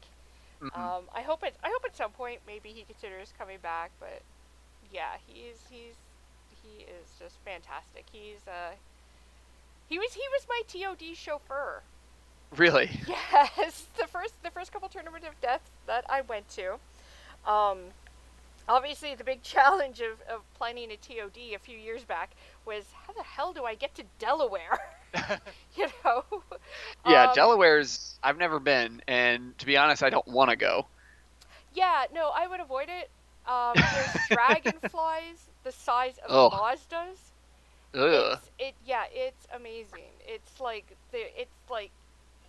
[0.60, 0.76] Mhm.
[0.78, 4.22] Um, I hope at I hope at some point maybe he considers coming back, but
[4.92, 5.94] yeah, he's he's
[6.62, 8.06] he is just fantastic.
[8.12, 8.74] He's uh
[9.88, 11.82] he was he was my TOD chauffeur.
[12.56, 12.90] really?
[13.08, 16.78] Yes, the first the first couple tournament of death that I went to.
[17.50, 17.78] Um,
[18.68, 22.32] obviously, the big challenge of, of planning a TOD a few years back
[22.64, 24.78] was how the hell do I get to Delaware?
[25.76, 26.24] you know?
[27.04, 28.18] Yeah, Um, Delaware's.
[28.22, 30.86] I've never been, and to be honest, I don't want to go.
[31.72, 33.10] Yeah, no, I would avoid it.
[33.46, 36.52] Um, there's dragonflies the size of Ugh.
[36.52, 37.32] Mazdas.
[37.94, 38.38] Ugh.
[38.38, 40.12] It's, it yeah, it's amazing.
[40.20, 41.92] It's like the it's like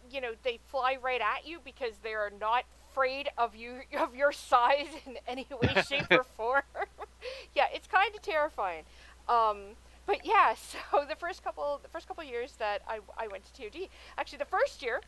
[0.10, 2.66] you know they fly right at you because they are not
[3.00, 6.64] afraid of you of your size in any way, shape, or form.
[7.56, 8.84] yeah, it's kind of terrifying.
[9.28, 9.76] Um,
[10.06, 13.62] but yeah, so the first couple the first couple years that I I went to
[13.62, 15.02] TOD, actually the first year.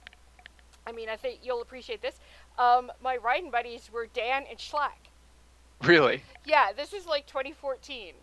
[0.87, 2.19] I mean, I think you'll appreciate this.
[2.57, 5.11] Um, my riding buddies were Dan and Schlack.
[5.83, 6.23] Really?
[6.43, 8.13] Yeah, this is like 2014.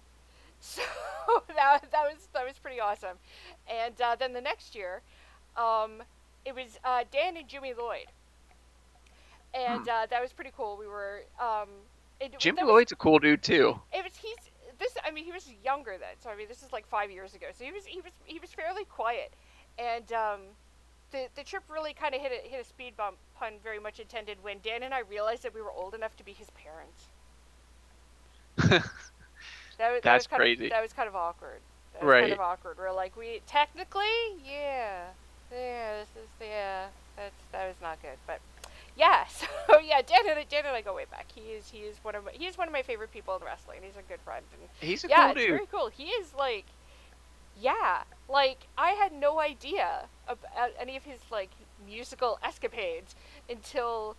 [0.61, 0.83] So
[1.55, 3.17] that, that was that was pretty awesome.
[3.69, 5.03] And uh, then the next year,
[5.57, 6.03] um,
[6.45, 8.07] it was uh, Dan and Jimmy Lloyd,
[9.55, 10.77] and uh, that was pretty cool.
[10.79, 11.69] We were um,
[12.21, 13.79] it, Jimmy that was- Lloyd's a cool dude too.
[13.93, 14.37] it was he's
[14.79, 14.93] this.
[15.05, 17.47] I mean, he was younger then, so I mean, this is like five years ago.
[17.57, 19.33] So he was he was he was fairly quiet,
[19.79, 20.41] and um,
[21.11, 23.99] the the trip really kind of hit a hit a speed bump, pun very much
[24.01, 27.07] intended, when Dan and I realized that we were old enough to be his parents.
[29.79, 30.65] That was, that That's was kind crazy.
[30.65, 31.61] Of, that was kind of awkward.
[31.93, 32.21] That was Right.
[32.23, 32.79] kind of awkward.
[32.79, 34.03] We're like, we technically,
[34.45, 35.05] yeah,
[35.53, 36.87] yeah, this is yeah.
[38.99, 41.27] Yeah, Dan and Dan and I go way back.
[41.35, 43.45] He is he is one of my, he is one of my favorite people in
[43.45, 43.79] wrestling.
[43.83, 44.45] He's a good friend.
[44.53, 45.51] And He's a yeah, cool it's dude.
[45.51, 45.89] very cool.
[45.89, 46.65] He is like,
[47.61, 51.51] yeah, like I had no idea about any of his like
[51.87, 53.15] musical escapades
[53.49, 54.17] until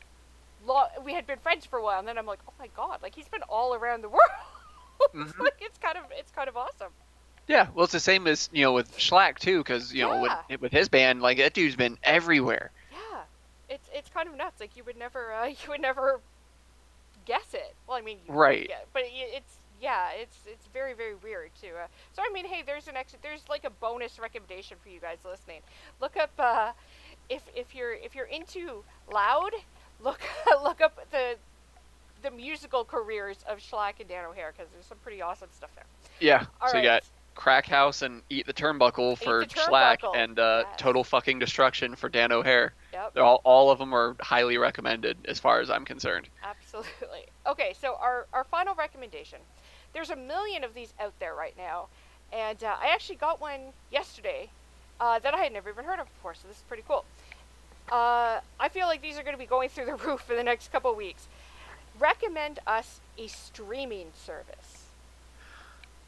[0.65, 3.01] lo- we had been friends for a while, and then I'm like, oh my god,
[3.01, 4.21] like he's been all around the world.
[5.13, 5.39] Mhm.
[5.43, 6.91] like it's kind of it's kind of awesome.
[7.47, 10.41] Yeah, well, it's the same as you know with Schlack too, because you know Yeah.
[10.49, 12.71] with with his band, like that dude's been everywhere.
[13.69, 14.59] It's it's kind of nuts.
[14.59, 16.19] Like you would never uh, you would never
[17.25, 17.75] guess it.
[17.87, 18.67] Well, I mean, you Right.
[18.67, 21.69] get- but it, it's yeah, it's it's very very weird too.
[21.81, 24.99] Uh, so I mean, hey, there's an ex- there's like a bonus recommendation for you
[24.99, 25.61] guys listening.
[26.01, 26.71] Look up uh,
[27.29, 29.51] if if you're if you're into loud,
[30.03, 30.19] look
[30.63, 31.35] look up the
[32.21, 35.85] the musical careers of Schlack and Dan O'Hare because there's some pretty awesome stuff there.
[36.19, 36.45] Yeah.
[36.61, 36.83] All so right.
[36.83, 37.03] you got
[37.35, 40.75] Crack House and Eat the Turnbuckle for the Schlack, Turnbuckle, and uh, yes.
[40.77, 42.73] Total Fucking Destruction for Dan O'Hare.
[42.93, 43.13] Yep.
[43.13, 46.27] They're all all of them are highly recommended as far as I'm concerned.
[46.43, 47.25] Absolutely.
[47.47, 49.39] Okay, so our, our final recommendation.
[49.91, 51.87] There's a million of these out there right now,
[52.31, 54.51] and uh, I actually got one yesterday
[54.99, 57.05] uh, that I had never even heard of before, so this is pretty cool.
[57.91, 60.43] Uh, I feel like these are going to be going through the roof for the
[60.43, 61.27] next couple weeks.
[61.97, 64.78] Recommend us a streaming service.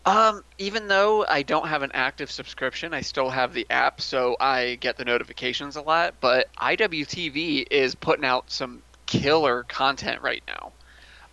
[0.06, 4.36] Um, even though I don't have an active subscription, I still have the app, so
[4.40, 6.16] I get the notifications a lot.
[6.20, 10.74] But IWTV is putting out some killer content right now.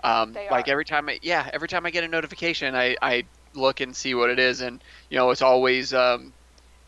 [0.05, 3.29] Um, They like every time I, yeah, every time I get a notification, I, I
[3.55, 6.35] look and see what it is, and you know, it's always um,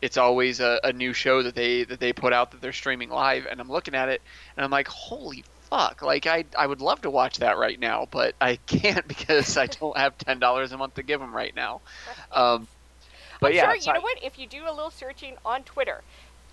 [0.01, 3.09] it's always a, a new show that they that they put out that they're streaming
[3.09, 4.21] live, and I'm looking at it,
[4.57, 6.03] and I'm like, holy fuck!
[6.03, 9.67] Like I I would love to watch that right now, but I can't because I
[9.67, 11.81] don't have ten dollars a month to give them right now.
[12.31, 12.69] Um,
[13.41, 14.17] but I'm yeah, sure, you know what?
[14.23, 16.03] If you do a little searching on Twitter,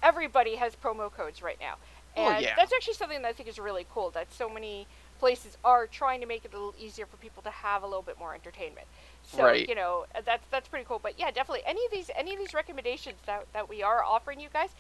[0.03, 1.77] everybody has promo codes right now.
[2.17, 2.57] Oh, And yeah.
[2.57, 4.89] that's actually something that I think is really cool that so many
[5.19, 8.03] places are trying to make it a little easier for people to have a little
[8.03, 8.87] bit more entertainment.
[9.23, 9.69] So, Right.
[9.69, 11.01] you know, that's that's pretty cool.
[11.01, 14.41] But yeah, definitely any of these any of these recommendations that, that we are offering
[14.41, 14.75] you guys,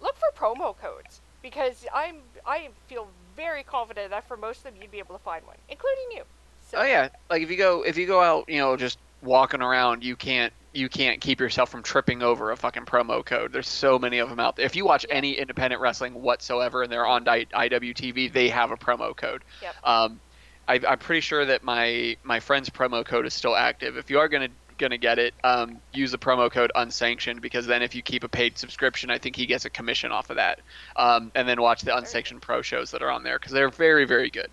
[0.00, 3.08] look for promo codes because I'm I feel
[3.38, 6.22] very confident that for most of them you'd be able to find one, including you.
[6.70, 9.62] So, Oh yeah, like if you go if you go out, you know, just walking
[9.62, 13.52] around, you can't you can't keep yourself from tripping over a fucking promo code.
[13.52, 14.66] There's so many of them out there.
[14.66, 15.14] If you watch Yeah.
[15.16, 19.42] any independent wrestling whatsoever and they're on IWTV, they have a promo code.
[19.62, 19.74] Yep.
[19.84, 20.20] Um,
[20.68, 23.96] I, I'm pretty sure that my my friend's promo code is still active.
[23.96, 27.82] If you are gonna gonna get it, um, use the promo code unsanctioned because then
[27.82, 30.60] if you keep a paid subscription, I think he gets a commission off of that.
[30.96, 34.04] Um, and then watch the unsanctioned pro shows that are on there because they're very
[34.04, 34.50] very good.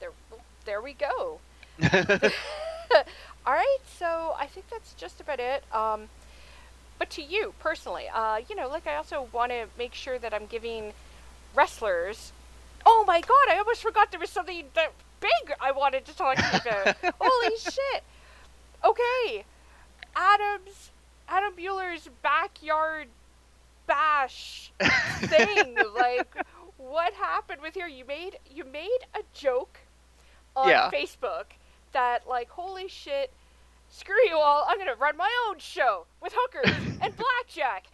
[0.00, 0.12] there
[0.64, 1.40] there we go.
[3.46, 5.64] All right, so I think that's just about it.
[5.72, 6.08] Um,
[6.98, 10.34] but to you personally, uh, you know, like I also want to make sure that
[10.34, 10.92] I'm giving
[11.54, 12.32] wrestlers.
[12.84, 13.48] Oh my God!
[13.48, 17.14] I almost forgot there was something that big I wanted to talk to you about.
[17.20, 18.04] Holy shit!
[18.84, 19.44] Okay,
[20.16, 20.90] Adam's
[21.28, 23.08] Adam Bueller's backyard
[23.86, 24.72] bash
[25.20, 25.76] thing.
[25.94, 26.34] like,
[26.78, 27.86] what happened with here?
[27.86, 29.78] You made you made a joke
[30.56, 30.90] on Yeah.
[30.90, 31.46] Facebook
[31.92, 33.32] that like, holy shit,
[33.90, 37.86] screw you all, I'm gonna run my own show with hookers and blackjack.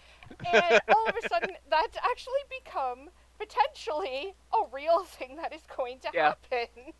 [0.53, 5.99] And all of a sudden that's actually become potentially a real thing that is going
[6.01, 6.35] to Yeah.
[6.51, 6.93] happen.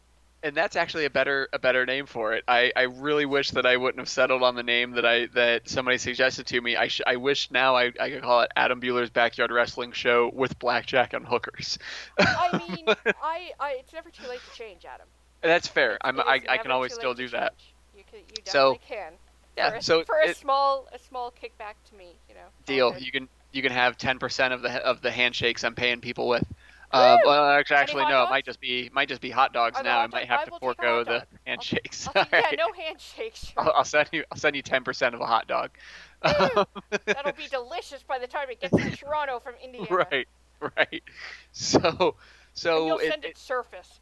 [0.43, 2.45] And that's actually a better a better name for it.
[2.47, 5.69] I, I really wish that I wouldn't have settled on the name that I that
[5.69, 6.77] somebody suggested to me.
[6.77, 10.31] I sh- I wish now I, I could call it Adam Bueller's Backyard Wrestling Show
[10.33, 11.79] with blackjack and hookers.
[12.19, 12.85] I mean,
[13.23, 15.07] I, I it's never too late to change, Adam.
[15.43, 15.99] that's fair.
[16.03, 17.55] I'm I, I can always still do that.
[17.97, 19.13] You can, you So- definitely can.
[19.57, 22.41] Yeah, for a, so for a it- small a small kickback to me, you know.
[22.67, 22.93] Deal.
[22.93, 23.03] good.
[23.03, 26.45] You can you can have 10% of the of the handshakes I'm paying people with.
[26.93, 28.25] Uh, well, actually, Any actually hot no.
[28.25, 30.01] It might just be might just be hot dogs now.
[30.01, 32.09] I might have to forego the handshakes.
[32.15, 33.53] I'll take- yeah, no handshakes.
[33.57, 35.71] I'll, I'll send you I'll send you 10% of a hot dog.
[36.23, 39.87] That'll be delicious by the time it gets to Toronto from Indiana.
[39.91, 40.29] right,
[40.77, 41.03] right.
[41.53, 42.15] So
[42.55, 44.01] so and you'll it- send it, surface.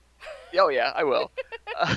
[0.59, 1.31] Oh yeah, I will.
[1.79, 1.97] Uh,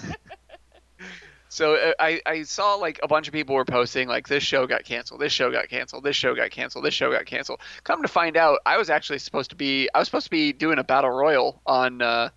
[1.58, 4.68] so uh, I I saw like a bunch of people were posting like this show
[4.68, 7.62] got canceled, this show got canceled, this show got canceled, this show got canceled.
[7.84, 10.54] Come to find out, I was actually supposed to be I was supposed to be
[10.54, 12.30] doing a battle royal on uh,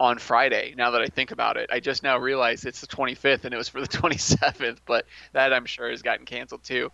[0.00, 0.74] on Friday.
[0.76, 3.56] Now that I think about it, I just now realized it's the 25th and it
[3.56, 6.90] was for the 27th, but that I'm sure has gotten canceled too.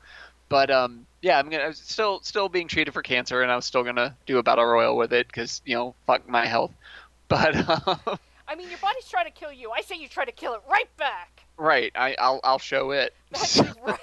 [0.51, 3.57] But um, yeah, I'm gonna I was still still being treated for cancer, and I
[3.57, 6.73] was still gonna do a battle royal with it because you know fuck my health.
[7.29, 7.55] But
[7.87, 8.19] um,
[8.49, 9.71] I mean, your body's trying to kill you.
[9.71, 11.45] I say you try to kill it right back.
[11.61, 11.93] Right.
[11.95, 13.15] I, I'll I'll show it.
[13.33, 13.69] That's right.
[13.69, 13.99] exactly.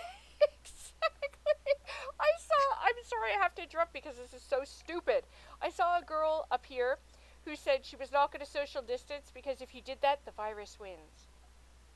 [2.20, 2.78] I saw.
[2.84, 5.24] I'm sorry, I have to interrupt because this is so stupid.
[5.62, 7.00] I saw a girl up here
[7.46, 10.32] who said she was not going to social distance because if you did that, the
[10.32, 11.28] virus wins.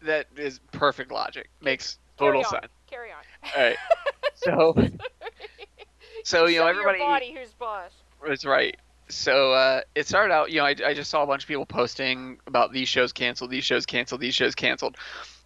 [0.02, 1.50] That is perfect logic.
[1.62, 2.62] Makes Carry total on.
[2.62, 2.74] sense.
[2.90, 3.52] Carry on.
[3.56, 3.78] All right.
[4.34, 4.76] So,
[6.24, 6.98] so you know everybody.
[6.98, 7.92] Your body who's boss.
[8.28, 8.76] That's right.
[9.08, 11.66] So uh, it started out, you know, I, I just saw a bunch of people
[11.66, 14.98] posting about these shows canceled, these shows canceled, these shows canceled.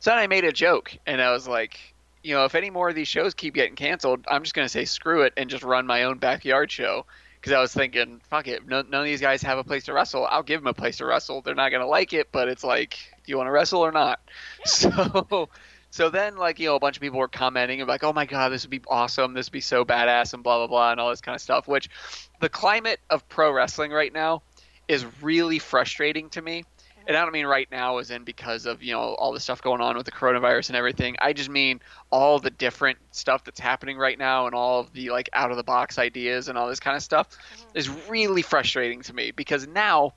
[0.06, 1.80] So then I made a joke, and I was like,
[2.22, 4.86] you know, if any more of these shows keep getting canceled, I'm just gonna say
[4.86, 7.08] screw it and just run my own backyard show.
[7.34, 9.94] Because I was thinking, fuck it, no, none of these guys have a place to
[9.94, 10.28] wrestle.
[10.28, 11.42] I'll give them a place to wrestle.
[11.42, 14.20] They're not gonna like it, but it's like, do you want to wrestle or not?
[14.66, 15.50] So.
[15.90, 18.26] So then, like, you know, a bunch of people were commenting and like, oh my
[18.26, 19.34] God, this would be awesome.
[19.34, 21.70] This would be so badass and blah, blah, blah, and all this kind of stuff,
[21.70, 21.90] which
[22.42, 24.44] the climate of pro wrestling right now
[24.88, 26.66] is really frustrating to me.
[27.08, 29.62] And I don't mean right now as in because of, you know, all the stuff
[29.62, 31.16] going on with the coronavirus and everything.
[31.20, 35.10] I just mean all the different stuff that's happening right now and all of the
[35.10, 37.38] like out of the box ideas and all this kind of stuff
[37.74, 40.14] is really frustrating to me because now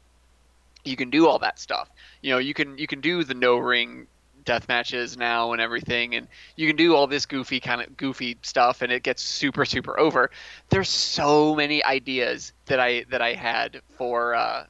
[0.84, 1.90] you can do all that stuff.
[2.22, 4.06] You know, you can you can do the no ring
[4.44, 6.26] death matches now and everything and
[6.56, 10.00] you can do all this goofy kind of goofy stuff and it gets super super
[10.00, 10.30] over
[10.70, 14.64] there's so many ideas that i that i had for uh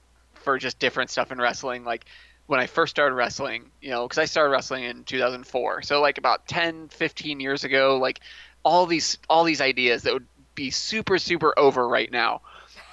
[0.48, 2.06] for just different stuff in wrestling like
[2.46, 6.16] when i first started wrestling you know because i started wrestling in 2004 so like
[6.16, 8.20] about 10 15 years ago like
[8.62, 12.40] all these all these ideas that would be super super over right now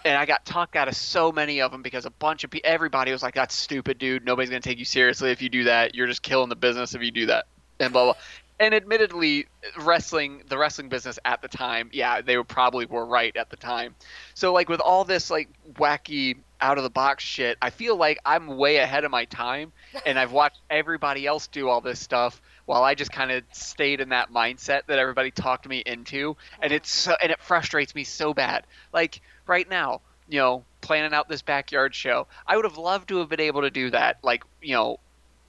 [0.04, 2.70] and I got talked out of so many of them because a bunch of people,
[2.70, 4.24] everybody was like, "That's stupid, dude.
[4.24, 5.96] Nobody's gonna take you seriously if you do that.
[5.96, 7.48] You're just killing the business if you do that."
[7.80, 8.14] And blah blah.
[8.60, 9.48] And admittedly,
[9.80, 13.58] wrestling, the wrestling business at the time, yeah, they were probably were right at the
[13.58, 13.96] time.
[14.34, 18.20] So like with all this like wacky out of the box shit, I feel like
[18.26, 19.72] I'm way ahead of my time,
[20.06, 24.02] and I've watched everybody else do all this stuff while I just kind of stayed
[24.02, 28.04] in that mindset that everybody talked me into, and it's so, and it frustrates me
[28.04, 28.66] so bad.
[28.94, 32.28] Like right now, you know, planning out this backyard show.
[32.48, 35.00] I would have loved to have been able to do that, like, you know,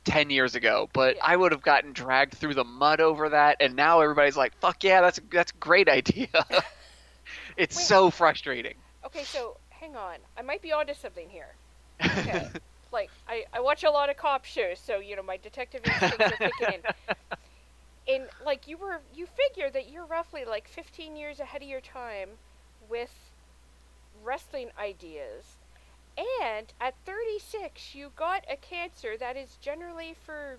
[0.05, 1.23] 10 years ago, but Yeah.
[1.25, 4.85] I would have gotten dragged through the mud over that, and now everybody's like, fuck
[4.85, 6.29] yeah, that's a, that's a great idea.
[7.57, 7.85] it's Wait.
[7.85, 8.75] so frustrating.
[9.05, 10.17] Okay, so hang on.
[10.37, 11.55] I might be onto something here.
[12.05, 12.49] Okay.
[12.93, 16.21] like I, I watch a lot of cop shows, so you know my detective instincts
[16.21, 16.81] are kicking in.
[18.09, 21.81] And like you were, you figure that you're roughly like 15 years ahead of your
[21.81, 22.31] time
[22.89, 23.11] with
[24.23, 25.57] wrestling ideas.
[26.41, 30.59] And at 36, you got a cancer that is generally for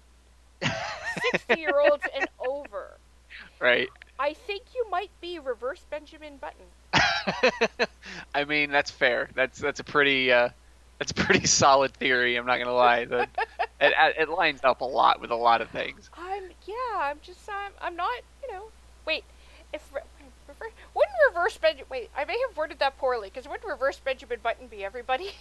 [1.31, 2.97] 60 year olds and over.
[3.61, 3.89] right.
[4.19, 7.87] I think you might be reverse Benjamin Button.
[8.33, 9.29] I mean, that's fair.
[9.35, 10.49] That's that's a pretty uh,
[10.99, 12.35] that's a pretty solid theory.
[12.35, 13.05] I'm not gonna lie.
[13.05, 13.29] That
[13.81, 16.09] it, it lines up a lot with a lot of things.
[16.17, 16.97] I'm yeah.
[16.97, 18.63] I'm just I'm I'm not you know.
[19.05, 19.23] Wait,
[19.73, 19.93] if
[20.47, 21.85] reverse, wouldn't reverse Benjamin?
[21.89, 25.31] Wait, I may have worded that poorly because wouldn't reverse Benjamin Button be everybody?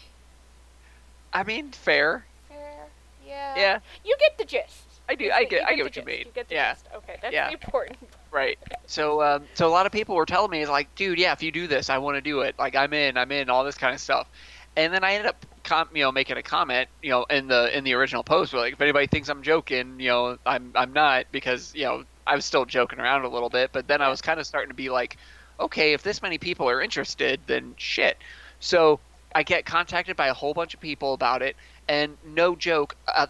[1.32, 2.24] I mean, fair.
[2.48, 2.86] Fair.
[3.26, 3.54] Yeah.
[3.56, 4.95] Yeah, You get the gist.
[5.08, 5.24] I do.
[5.26, 5.64] You I get- get.
[5.68, 6.18] I get what you mean.
[6.26, 6.72] You get the yeah.
[6.72, 6.86] gist.
[6.96, 7.50] Okay, that's Yeah.
[7.50, 7.98] important.
[8.30, 8.58] Right.
[8.86, 11.52] So, um, so a lot of people were telling me, like, dude, yeah, if you
[11.52, 12.54] do this, I want to do it.
[12.58, 14.28] Like, I'm in, I'm in, all this kind of stuff.
[14.76, 17.74] And then I ended up, com- you know, making a comment, you know, in the
[17.76, 20.92] in the original post, where like, if anybody thinks I'm joking, you know, I'm I'm
[20.92, 24.08] not because you know I was still joking around a little bit, but then I
[24.08, 25.16] was kind of starting to be like,
[25.60, 28.18] okay, if this many people are interested, then shit.
[28.60, 29.00] So
[29.34, 31.56] I get contacted by a whole bunch of people about it,
[31.88, 33.28] and no joke, uh,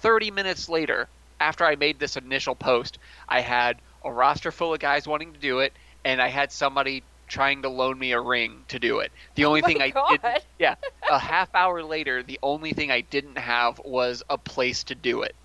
[0.00, 2.98] 30 minutes later, after I made this initial post,
[3.28, 7.04] I had a roster full of guys wanting to do it, and I had somebody
[7.28, 9.12] trying to loan me a ring to do it.
[9.34, 10.08] The oh only Oh thing I God.
[10.08, 10.20] did,
[10.58, 10.76] yeah,
[11.08, 15.22] a half hour later, the only thing I didn't have was a place to do
[15.22, 15.36] it,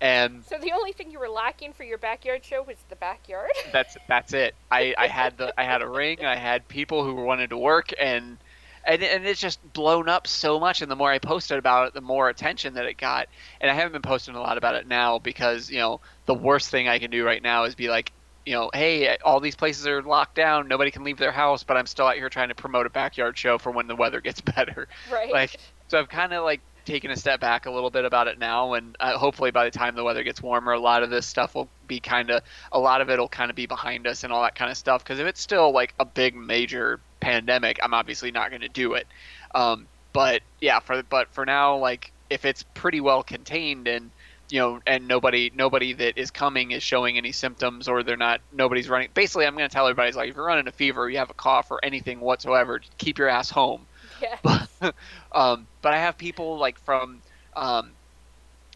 [0.00, 3.50] and So the only thing you were lacking for your backyard show was the backyard.
[3.64, 4.54] that's that's it.
[4.70, 6.24] I, I had the I had a ring.
[6.24, 8.38] I had people who wanted to work, and
[8.86, 10.82] and and it's just blown up so much.
[10.82, 13.28] And the more I posted about it, the more attention that it got.
[13.60, 16.70] And I haven't been posting a lot about it now because you know the worst
[16.70, 18.12] thing I can do right now is be like,
[18.46, 20.68] you know, hey, all these places are locked down.
[20.68, 23.36] Nobody can leave their house, but I'm still out here trying to promote a backyard
[23.36, 24.88] show for when the weather gets better.
[25.10, 25.32] right.
[25.32, 25.56] Like,
[25.88, 28.74] so I've kind of like taken a step back a little bit about it now,
[28.74, 31.56] and uh, hopefully by the time the weather gets warmer, a lot of this stuff
[31.56, 34.32] will be kind of, a lot of it will kind of be behind us and
[34.32, 35.02] all that kind of stuff.
[35.02, 38.94] Because if it's still like a big major pandemic, I'm obviously not going to do
[38.94, 39.06] it.
[39.54, 44.10] Um, but yeah, for but for now, like if it's pretty well contained and
[44.48, 48.40] you know, and nobody nobody that is coming is showing any symptoms or they're not
[48.52, 49.08] nobody's running.
[49.12, 51.34] Basically, I'm going to tell everybody like if you're running a fever, you have a
[51.34, 53.86] cough or anything whatsoever, keep your ass home
[54.42, 54.94] but,
[55.32, 57.20] um, but I have people like from
[57.54, 57.90] um,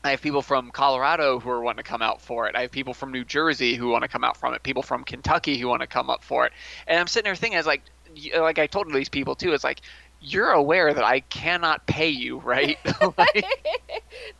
[0.02, 2.56] I have people from Colorado who are wanting to come out for it.
[2.56, 4.62] I have people from New Jersey who want to come out from it.
[4.62, 6.52] People from Kentucky who want to come up for it.
[6.86, 7.82] And I'm sitting there thinking, I was like,
[8.38, 9.80] like I told these people too, it's like,
[10.22, 12.78] you're aware that I cannot pay you, right?
[13.18, 13.44] like,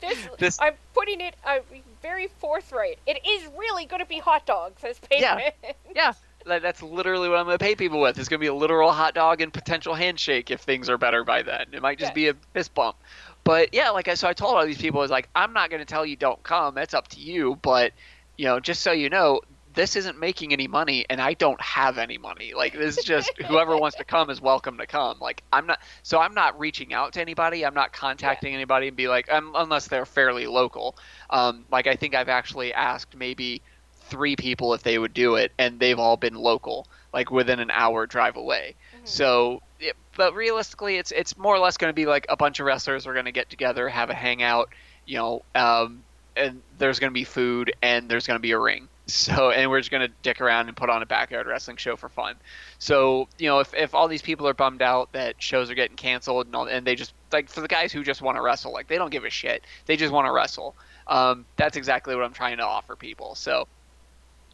[0.00, 1.58] this, This- I'm putting it uh,
[2.02, 2.98] very forthright.
[3.06, 5.54] It is really going to be hot dogs as payment.
[5.94, 6.12] yeah,
[6.46, 8.18] that, that's literally what I'm going to pay people with.
[8.18, 11.24] It's going to be a literal hot dog and potential handshake if things are better
[11.24, 11.66] by then.
[11.72, 12.14] It might just Yes.
[12.14, 12.96] be a fist bump.
[13.42, 15.70] But yeah, like I so I told all these people, I was like, I'm not
[15.70, 16.74] going to tell you don't come.
[16.74, 17.58] That's up to you.
[17.62, 17.92] But
[18.36, 19.40] you know, just so you know,
[19.74, 22.54] this isn't making any money, and I don't have any money.
[22.54, 25.18] Like this is just whoever wants to come is welcome to come.
[25.20, 27.64] Like I'm not, so I'm not reaching out to anybody.
[27.64, 30.96] I'm not contacting anybody and be like, um, unless they're fairly local.
[31.30, 33.62] Um, like I think I've actually asked maybe
[34.10, 37.70] three people if they would do it, and they've all been local, like within an
[37.70, 38.74] hour drive away.
[39.04, 42.60] So, it, but realistically, it's it's more or less going to be like a bunch
[42.60, 44.70] of wrestlers are going to get together, have a hangout,
[45.06, 46.02] you know, um,
[46.36, 48.88] and there's going to be food and there's going to be a ring.
[49.12, 51.96] So, and we're just going to dick around and put on a backyard wrestling show
[51.96, 52.36] for fun.
[52.78, 55.96] So, you know, if, if all these people are bummed out that shows are getting
[55.96, 58.72] canceled and all, and they just like for the guys who just want to wrestle,
[58.72, 60.76] like they don't give a shit, they just want to wrestle.
[61.06, 63.34] Um, that's exactly what I'm trying to offer people.
[63.34, 63.66] So,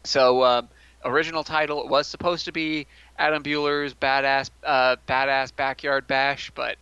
[0.03, 0.69] so um,
[1.03, 2.87] original title it was supposed to be
[3.17, 6.77] Adam Bueller's badass uh, badass backyard bash, but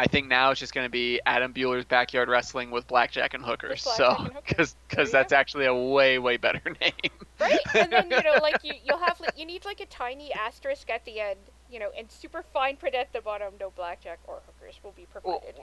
[0.00, 3.44] I think now it's just going to be Adam Bueller's backyard wrestling with blackjack and
[3.44, 3.82] hookers.
[3.82, 4.76] So blackjack and hookers.
[4.88, 6.92] because that's actually a way way better name.
[7.38, 7.58] right?
[7.74, 10.88] And then you know, like you, you'll have like you need like a tiny asterisk
[10.88, 11.38] at the end,
[11.70, 13.52] you know, and super fine print at the bottom.
[13.60, 15.56] No blackjack or hookers will be provided.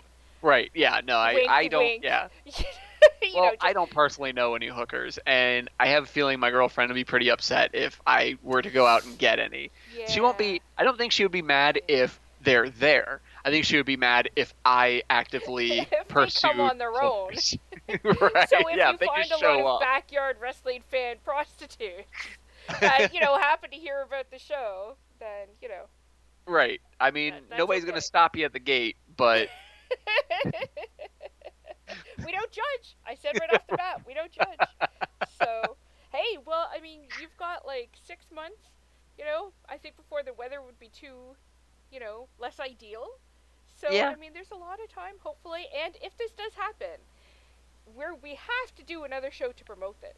[0.43, 0.69] right?
[0.75, 1.01] Yeah.
[1.03, 1.83] No, I Wink, I don't.
[1.83, 2.03] wink.
[2.03, 2.27] Yeah.
[2.45, 2.53] you
[3.33, 6.51] Well, know, just, I don't personally know any hookers, and I have a feeling my
[6.51, 9.71] girlfriend would be pretty upset if I were to go out and get any.
[10.07, 10.61] She won't be.
[10.77, 13.19] I don't think she would be mad if they're there.
[13.47, 16.49] I think she would be mad if I actively If they pursue.
[16.49, 17.29] come on their own.
[17.31, 18.49] right?
[18.49, 22.09] So if yeah, you find a lot show of backyard wrestling fan prostitutes
[22.81, 25.85] that you know happen to hear about the show, then you know.
[26.45, 26.81] Right.
[26.99, 27.91] I mean, That- nobody's okay.
[27.91, 29.47] gonna stop you at the gate, but
[32.25, 32.97] we don't judge.
[33.05, 34.59] I said right off the bat, we don't judge.
[35.41, 35.77] So,
[36.11, 38.71] hey, well, I mean, you've got like six months.
[39.17, 41.35] You know, I think before the weather would be too,
[41.91, 43.07] you know, less ideal.
[43.79, 44.09] So, Yeah.
[44.09, 45.65] I mean, there's a lot of time, hopefully.
[45.85, 46.99] And if this does happen,
[47.95, 50.17] where we have to do another show to promote it,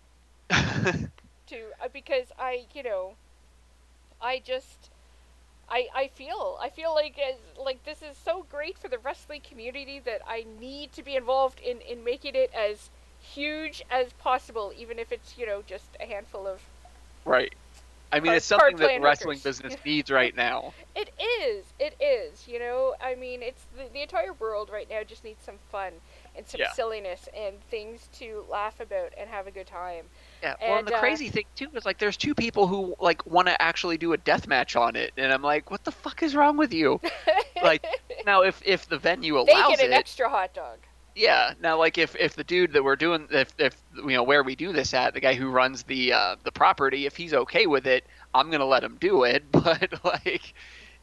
[1.48, 3.16] to uh, because I, you know,
[4.22, 4.90] I just.
[5.70, 9.42] I, I feel I feel like as, like this is so great for the wrestling
[9.42, 12.90] community that I need to be involved in, in making it as
[13.20, 16.62] huge as possible, even if it's you know just a handful of.
[17.26, 17.54] right.
[18.12, 20.74] I mean, it's something that the wrestling business needs right now.
[20.96, 22.48] It is, it is.
[22.48, 25.94] You know, I mean, it's the, the entire world right now just needs some fun
[26.36, 26.72] and some Yeah.
[26.74, 30.06] silliness and things to laugh about and have a good time.
[30.42, 30.56] Yeah.
[30.66, 33.26] Well, and And, the uh, crazy thing too is like, there's two people who like
[33.26, 36.24] want to actually do a death match on it, and I'm like, what the fuck
[36.24, 37.00] is wrong with you?
[37.64, 37.86] like,
[38.26, 40.80] now if if the venue allows they get an it, extra hot dog.
[41.16, 41.54] Yeah.
[41.62, 44.56] Now, like if if the dude that we're doing, if if you know where we
[44.56, 47.88] do this at, the guy who runs the uh, the property, if he's okay with
[47.88, 49.44] it, I'm gonna let him do it.
[49.52, 50.54] But like,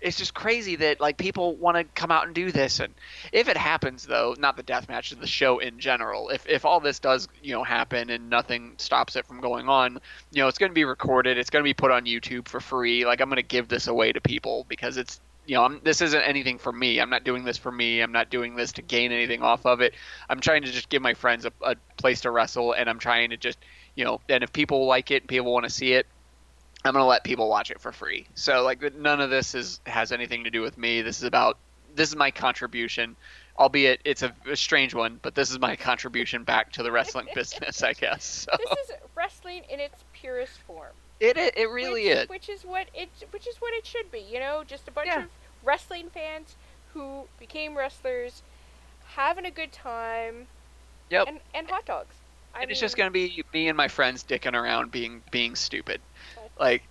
[0.00, 2.80] it's just crazy that like people want to come out and do this.
[2.80, 2.94] And
[3.32, 6.30] if it happens, though, not the death match, the show in general.
[6.30, 10.00] If if all this does you know happen and nothing stops it from going on,
[10.32, 11.36] you know, it's gonna be recorded.
[11.38, 13.04] It's gonna be put on YouTube for free.
[13.04, 16.22] Like I'm gonna give this away to people because it's you know, I'm, this isn't
[16.22, 17.00] anything for me.
[17.00, 18.00] I'm not doing this for me.
[18.00, 19.94] I'm not doing this to gain anything off of it.
[20.28, 23.30] I'm trying to just give my friends a, a place to wrestle, and I'm trying
[23.30, 23.58] to just,
[23.94, 26.06] you know, and if people like it, and people want to see it,
[26.84, 28.26] I'm gonna let people watch it for free.
[28.34, 31.02] So like, none of this is has anything to do with me.
[31.02, 31.58] This is about
[31.96, 33.16] this is my contribution,
[33.58, 37.26] albeit it's a, a strange one, but this is my contribution back to the wrestling
[37.34, 38.24] business, I guess.
[38.24, 40.92] So This is wrestling in its purest form.
[41.20, 42.28] It it, it really which, is.
[42.28, 45.08] Which is what it which is what it should be, you know, just a bunch
[45.08, 45.24] Yeah.
[45.24, 45.30] of
[45.62, 46.56] wrestling fans
[46.92, 48.42] who became wrestlers
[49.02, 50.48] having a good time
[51.10, 51.28] Yep.
[51.28, 52.16] and and hot dogs.
[52.54, 56.00] I and it's just gonna be me and my friends dicking around, being being stupid.
[56.58, 56.88] Like,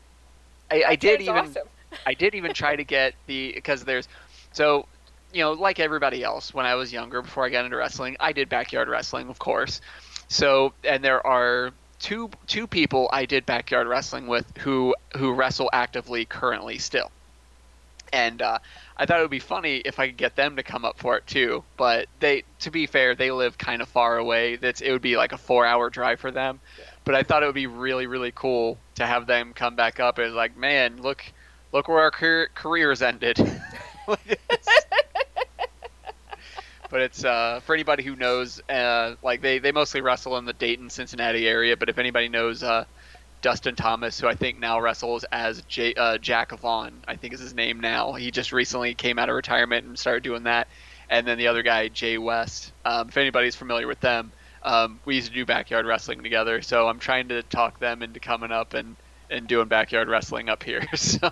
[0.72, 1.68] I, I did even awesome.
[2.06, 4.08] I did even try to get the because there's
[4.52, 4.88] so
[5.32, 8.32] you know like everybody else when I was younger before I got into wrestling I
[8.34, 9.82] did backyard wrestling of course
[10.28, 15.70] so and there are two two people I did backyard wrestling with who who wrestle
[15.74, 17.12] actively currently still.
[18.14, 18.60] And uh,
[18.96, 21.18] I thought it would be funny if I could get them to come up for
[21.18, 24.56] it too but they to be fair they live kind of far away.
[24.56, 26.60] That's it would be like a four hour drive for them.
[27.04, 30.18] But I thought it would be really really cool to have them come back up
[30.18, 31.24] and like man look
[31.72, 33.38] look where our career, careers ended.
[36.96, 40.54] but it's uh, for anybody who knows, uh, like they, they mostly wrestle in the
[40.54, 41.76] Dayton, Cincinnati area.
[41.76, 42.86] But if anybody knows uh,
[43.41, 46.93] Dustin Thomas, who I think now wrestles as J, uh, Jack Vaughn.
[47.06, 48.14] I think is his name now.
[48.14, 50.70] He just recently came out of retirement and started doing that.
[51.10, 52.72] And then the other guy, Jay West.
[52.86, 54.32] Um, if anybody's familiar with them,
[54.64, 56.62] um, we used to do backyard wrestling together.
[56.62, 58.96] So I'm trying to talk them into coming up and,
[59.30, 60.88] and doing backyard wrestling up here.
[60.96, 61.30] So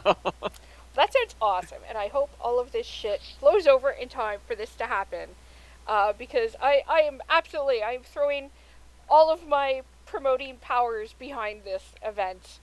[0.95, 4.55] That sounds awesome, and I hope all of this shit flows over in time for
[4.55, 5.29] this to happen.
[5.87, 8.51] Uh, because I, I am absolutely, I'm throwing
[9.09, 12.59] all of my promoting powers behind this event.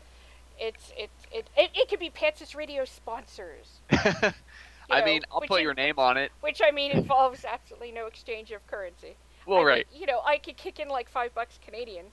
[0.58, 3.80] It's, it, it, it, it could be Pantsless Radio sponsors.
[3.90, 6.32] I know, mean, I'll put in- your name on it.
[6.40, 9.16] Which, I mean, involves absolutely no exchange of currency.
[9.46, 9.86] Well, I right.
[9.94, 12.06] you know, I could kick in like five bucks Canadian.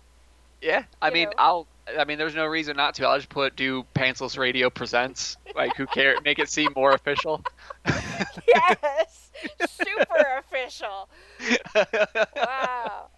[0.61, 1.33] Yeah, I you mean, know.
[1.37, 1.67] I'll.
[1.97, 3.07] I mean, there's no reason not to.
[3.07, 5.37] I'll just put do Pantsless Radio presents.
[5.55, 6.19] Like, who cares?
[6.25, 7.43] Make it seem more official.
[8.47, 9.29] Yes!
[9.69, 11.07] Super official!
[12.35, 13.09] Wow.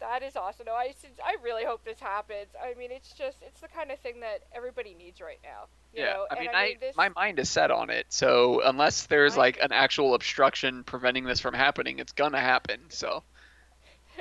[0.00, 0.64] That is awesome.
[0.66, 2.48] No, I, I really hope this happens.
[2.60, 5.66] I mean, it's just, it's the kind of thing that everybody needs right now.
[5.92, 6.26] You yeah, know?
[6.30, 8.06] I and mean, I I, mean, this, my mind is set on it.
[8.08, 12.80] So unless there's like an actual obstruction preventing this from happening, it's gonna happen.
[12.88, 13.22] So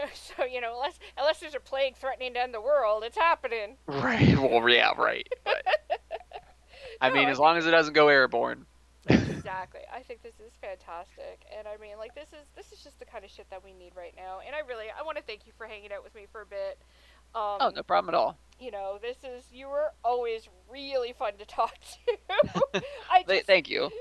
[0.13, 3.77] so, you know, unless, unless there's a plague threatening to end the world, it's happening.
[3.87, 4.37] right.
[4.37, 5.27] Well, yeah, right.
[5.43, 5.63] But,
[7.01, 8.65] I No, mean, I as long as it doesn't go airborne.
[9.07, 9.81] exactly.
[9.93, 13.05] I think this is fantastic, and I mean, like this is this is just the
[13.05, 14.39] kind of shit that we need right now.
[14.45, 16.45] And I really, I want to thank you for hanging out with me for a
[16.45, 16.77] bit.
[17.33, 18.37] Um, Oh, no problem at all.
[18.59, 22.81] You know, this is you were always really fun to talk to.
[23.09, 23.85] I just, Thank you.
[23.85, 23.91] it,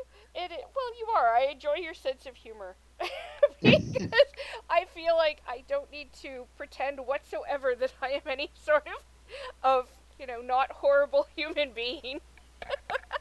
[0.50, 1.28] it- well, you are.
[1.34, 2.76] I enjoy your sense of humor
[3.62, 4.32] because
[4.70, 9.04] I feel like I don't need to pretend whatsoever that I am any sort of
[9.62, 9.88] of
[10.18, 12.20] you know not horrible human being.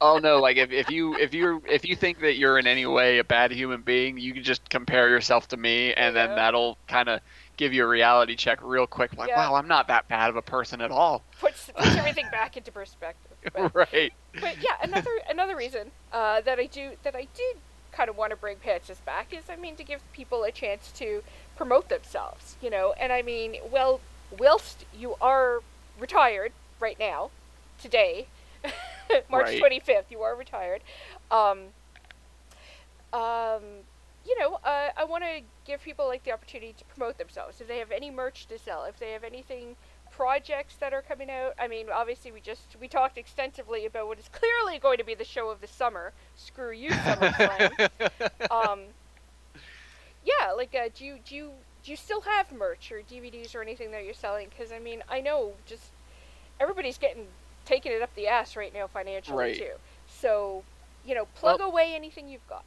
[0.00, 2.86] Oh no, like if, if you if you if you think that you're in any
[2.86, 6.14] way a bad human being, you can just compare yourself to me, and Yeah.
[6.14, 7.20] then that'll kind of
[7.56, 9.16] give you a reality check real quick.
[9.16, 9.34] Like, Yeah.
[9.34, 11.26] wow, I'm not that bad of a person at all.
[11.40, 13.36] Puts puts everything back into perspective.
[13.52, 14.12] But, right.
[14.40, 17.62] but yeah, another another reason uh, that I do that I did
[17.98, 20.92] kind of want to bring Patches back is I mean to give people a chance
[20.92, 21.22] to
[21.56, 22.94] promote themselves, you know.
[23.00, 24.00] And I mean, well,
[24.38, 25.60] whilst you are
[25.98, 27.30] retired right now,
[27.80, 28.28] today,
[29.30, 29.58] March Right.
[29.58, 30.82] twenty fifth, you are retired.
[31.30, 31.74] Um,
[33.12, 33.62] um,
[34.24, 37.60] you know, uh, I want to give people like the opportunity to promote themselves.
[37.60, 39.76] If they have any merch to sell, if they have anything
[40.18, 41.54] projects that are coming out.
[41.60, 45.14] I mean, obviously we just we talked extensively about what is clearly going to be
[45.14, 46.12] the show of the summer.
[46.34, 47.88] Screw you, SummerSlam.
[48.50, 48.80] um,
[50.24, 51.50] yeah, like uh, do you do you
[51.84, 54.48] do you still have merch or DVDs or anything that you're selling?
[54.50, 55.92] Because I mean, I know just
[56.58, 57.28] everybody's getting
[57.64, 59.56] taking it up the ass right now financially Right.
[59.56, 59.74] too.
[60.08, 60.64] So
[61.06, 62.64] you know, plug away anything you've got.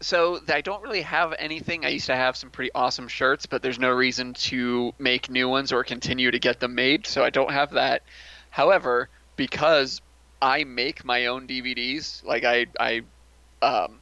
[0.00, 1.84] So I don't really have anything.
[1.84, 5.48] I used to have some pretty awesome shirts, but there's no reason to make new
[5.48, 8.02] ones or continue to get them made, so I don't have that.
[8.50, 10.00] However, because
[10.40, 13.02] I make my own DVDs, like I I
[13.62, 14.00] um,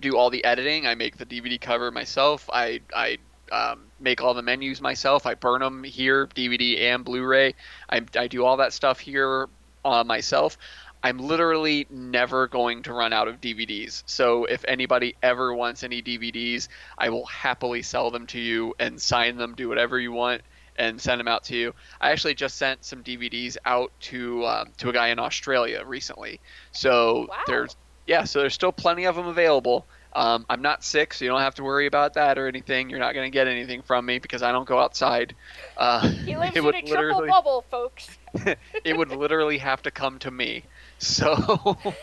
[0.00, 2.48] do all the editing, I make the DVD cover myself.
[2.52, 3.18] I I
[3.52, 5.26] um, make all the menus myself.
[5.26, 7.54] I burn them here, DVD and Blu-ray.
[7.90, 9.48] I I do all that stuff here
[9.84, 10.56] uh, myself.
[11.02, 14.02] I'm literally never going to run out of DVDs.
[14.06, 19.00] So if anybody ever wants any DVDs, I will happily sell them to you and
[19.00, 20.42] sign them, do whatever you want,
[20.76, 21.74] and send them out to you.
[22.00, 26.40] I actually just sent some DVDs out to um, to a guy in Australia recently.
[26.72, 27.36] So Wow.
[27.46, 27.76] there's
[28.06, 29.86] yeah, so there's still plenty of them available.
[30.14, 32.88] Um, I'm not sick, so you don't have to worry about that or anything.
[32.88, 35.36] You're not going to get anything from me because I don't go outside.
[35.76, 38.08] Uh, He lives in a triple bubble, folks.
[38.84, 40.64] it would literally have to come to me.
[40.98, 41.76] So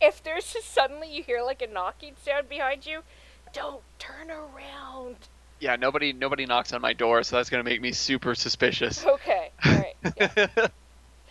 [0.00, 3.00] if there's suddenly you hear like a knocking sound behind you,
[3.52, 5.16] don't turn around.
[5.60, 9.04] yeah, nobody nobody knocks on my door, so that's gonna make me super suspicious.
[9.06, 9.94] Okay, all right.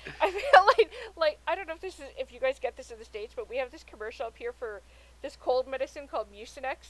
[0.04, 0.16] Yeah.
[0.20, 2.90] I feel like like I don't know if this is if you guys get this
[2.90, 4.82] in the states, but we have this commercial up here for
[5.22, 6.90] this cold medicine called Mucinex,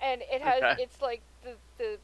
[0.00, 0.82] and it has Okay.
[0.82, 1.98] it's like the the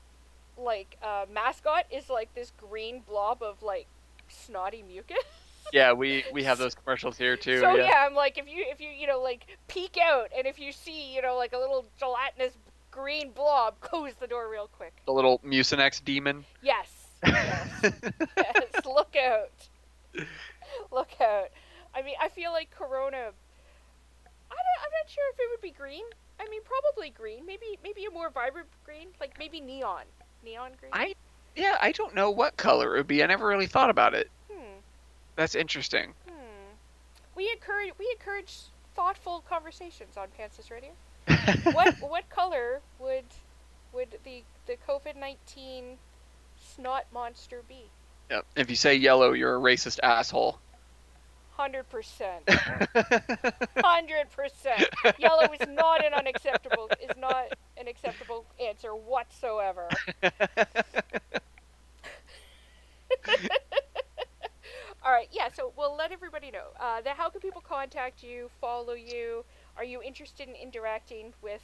[0.56, 3.86] like uh, mascot is like this green blob of like
[4.28, 5.16] snotty mucus.
[5.72, 7.60] yeah, we we have those commercials here too.
[7.60, 7.84] so yeah.
[7.84, 8.06] yeah.
[8.06, 11.14] I'm like if you if you you know like peek out and if you see
[11.14, 12.54] you know like a little gelatinous
[12.90, 14.94] green blob, close the door real quick.
[15.06, 16.44] The little Mucinex demon.
[16.62, 17.08] Yes.
[17.26, 17.68] Yes.
[18.36, 18.86] yes.
[18.86, 19.50] Look out.
[20.90, 21.48] Look out.
[21.94, 23.16] I mean, I feel like Corona.
[23.16, 26.04] I don't, I'm not sure if it would be green.
[26.40, 27.44] I mean, probably green.
[27.44, 30.04] Maybe maybe a more vibrant green, like maybe neon,
[30.44, 30.90] neon green.
[30.92, 31.14] I
[31.56, 33.22] yeah, I don't know what color it would be.
[33.22, 34.30] I never really thought about it.
[35.38, 36.14] That's interesting.
[36.28, 36.34] Hmm.
[37.36, 38.56] We encourage we encourage
[38.96, 40.90] thoughtful conversations on Pantsless Radio.
[41.72, 43.22] what what color would
[43.92, 45.96] would the the COVID nineteen
[46.60, 47.84] snot monster be?
[48.32, 48.46] Yep.
[48.56, 50.58] If you say yellow, you're a racist asshole.
[51.52, 52.42] Hundred percent.
[53.76, 54.88] Hundred percent.
[55.18, 59.88] Yellow is not an unacceptable is not an acceptable answer whatsoever.
[65.08, 65.48] All right, yeah.
[65.54, 66.70] So we'll let everybody know.
[66.80, 69.44] Uh, that how can people contact you, follow you?
[69.76, 71.62] Are you interested in interacting with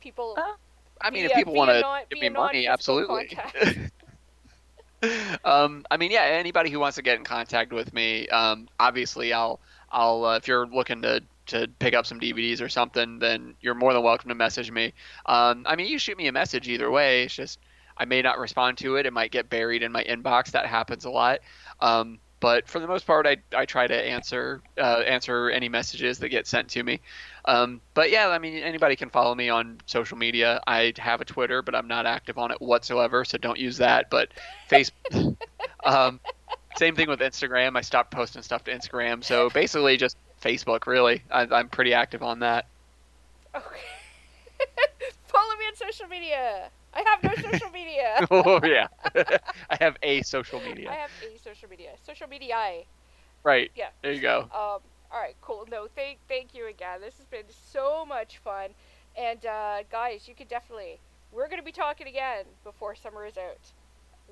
[0.00, 0.34] people?
[0.36, 0.52] Uh,
[1.00, 3.38] I mean, via- if people want to give me money, absolutely.
[5.44, 9.32] um, I mean, yeah, anybody who wants to get in contact with me, um, obviously,
[9.32, 9.60] I'll,
[9.90, 13.76] I'll, uh, if you're looking to to pick up some DVDs or something, then you're
[13.76, 14.92] more than welcome to message me.
[15.26, 17.22] Um, I mean, you shoot me a message either way.
[17.22, 17.60] It's just
[17.96, 19.06] I may not respond to it.
[19.06, 20.50] It might get buried in my inbox.
[20.50, 21.38] That happens a lot.
[21.80, 26.20] Um, but for the most part, I, I try to answer uh, answer any messages
[26.20, 27.00] that get sent to me.
[27.46, 30.60] Um, but yeah, I mean, anybody can follow me on social media.
[30.64, 34.10] I have a Twitter, but I'm not active on it whatsoever, so don't use that.
[34.10, 34.28] But
[34.68, 34.92] face,
[35.84, 36.20] um,
[36.76, 37.76] same thing with Instagram.
[37.76, 40.86] I stopped posting stuff to Instagram, so basically just Facebook.
[40.86, 42.66] Really, I, I'm pretty active on that.
[43.56, 43.66] Okay.
[45.26, 46.70] Follow me on social media.
[46.96, 48.26] I have no social media.
[48.30, 48.88] oh yeah,
[49.70, 50.90] I have a social media.
[50.90, 51.90] I have a social media.
[52.04, 52.54] Social media.
[52.56, 52.84] I.
[53.44, 53.70] Right.
[53.76, 53.88] Yeah.
[54.02, 54.40] There you go.
[54.44, 54.80] Um.
[55.12, 55.36] All right.
[55.42, 55.66] Cool.
[55.70, 55.86] No.
[55.94, 56.18] Thank.
[56.28, 57.00] Thank you again.
[57.00, 58.70] This has been so much fun,
[59.16, 60.98] and uh, guys, you can definitely.
[61.32, 63.58] We're gonna be talking again before summer is out.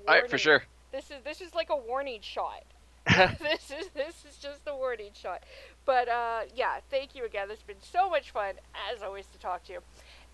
[0.07, 0.63] All right, for sure.
[0.91, 2.63] This is this is like a warning shot.
[3.39, 5.43] this is this is just the warning shot.
[5.85, 7.47] But uh, yeah, thank you again.
[7.47, 8.55] This has been so much fun
[8.91, 9.79] as always to talk to you.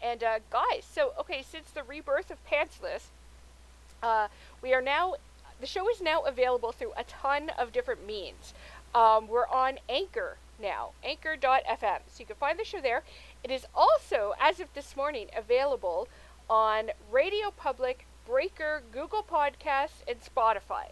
[0.04, 3.06] And uh, guys, so okay, since the rebirth of Pantsless,
[4.02, 4.28] uh,
[4.62, 5.16] we are now
[5.60, 8.54] the show is now available through a ton of different means.
[8.96, 13.04] Um, we're on Anchor now, Anchor.fm, so you can find the show there.
[13.44, 16.08] It is also, as of this morning, available
[16.50, 20.90] on Radio Public, Breaker, Google Podcasts, and Spotify.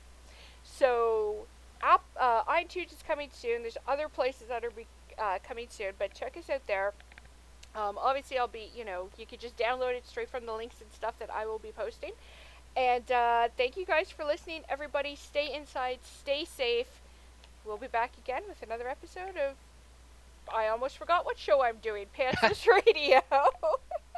[0.63, 1.47] So,
[1.81, 3.61] app, uh, iTunes is coming soon.
[3.63, 4.87] There's other places that are be,
[5.17, 6.93] uh, coming soon, but check us out there.
[7.75, 10.81] Um, obviously, I'll be, you know, you could just download it straight from the links
[10.81, 12.11] and stuff that I will be posting.
[12.75, 14.61] And uh, thank you guys for listening.
[14.69, 16.87] Everybody, stay inside, stay safe.
[17.65, 19.55] We'll be back again with another episode of.
[20.53, 22.07] I almost forgot what show I'm doing.
[22.17, 23.21] Pantsless Radio.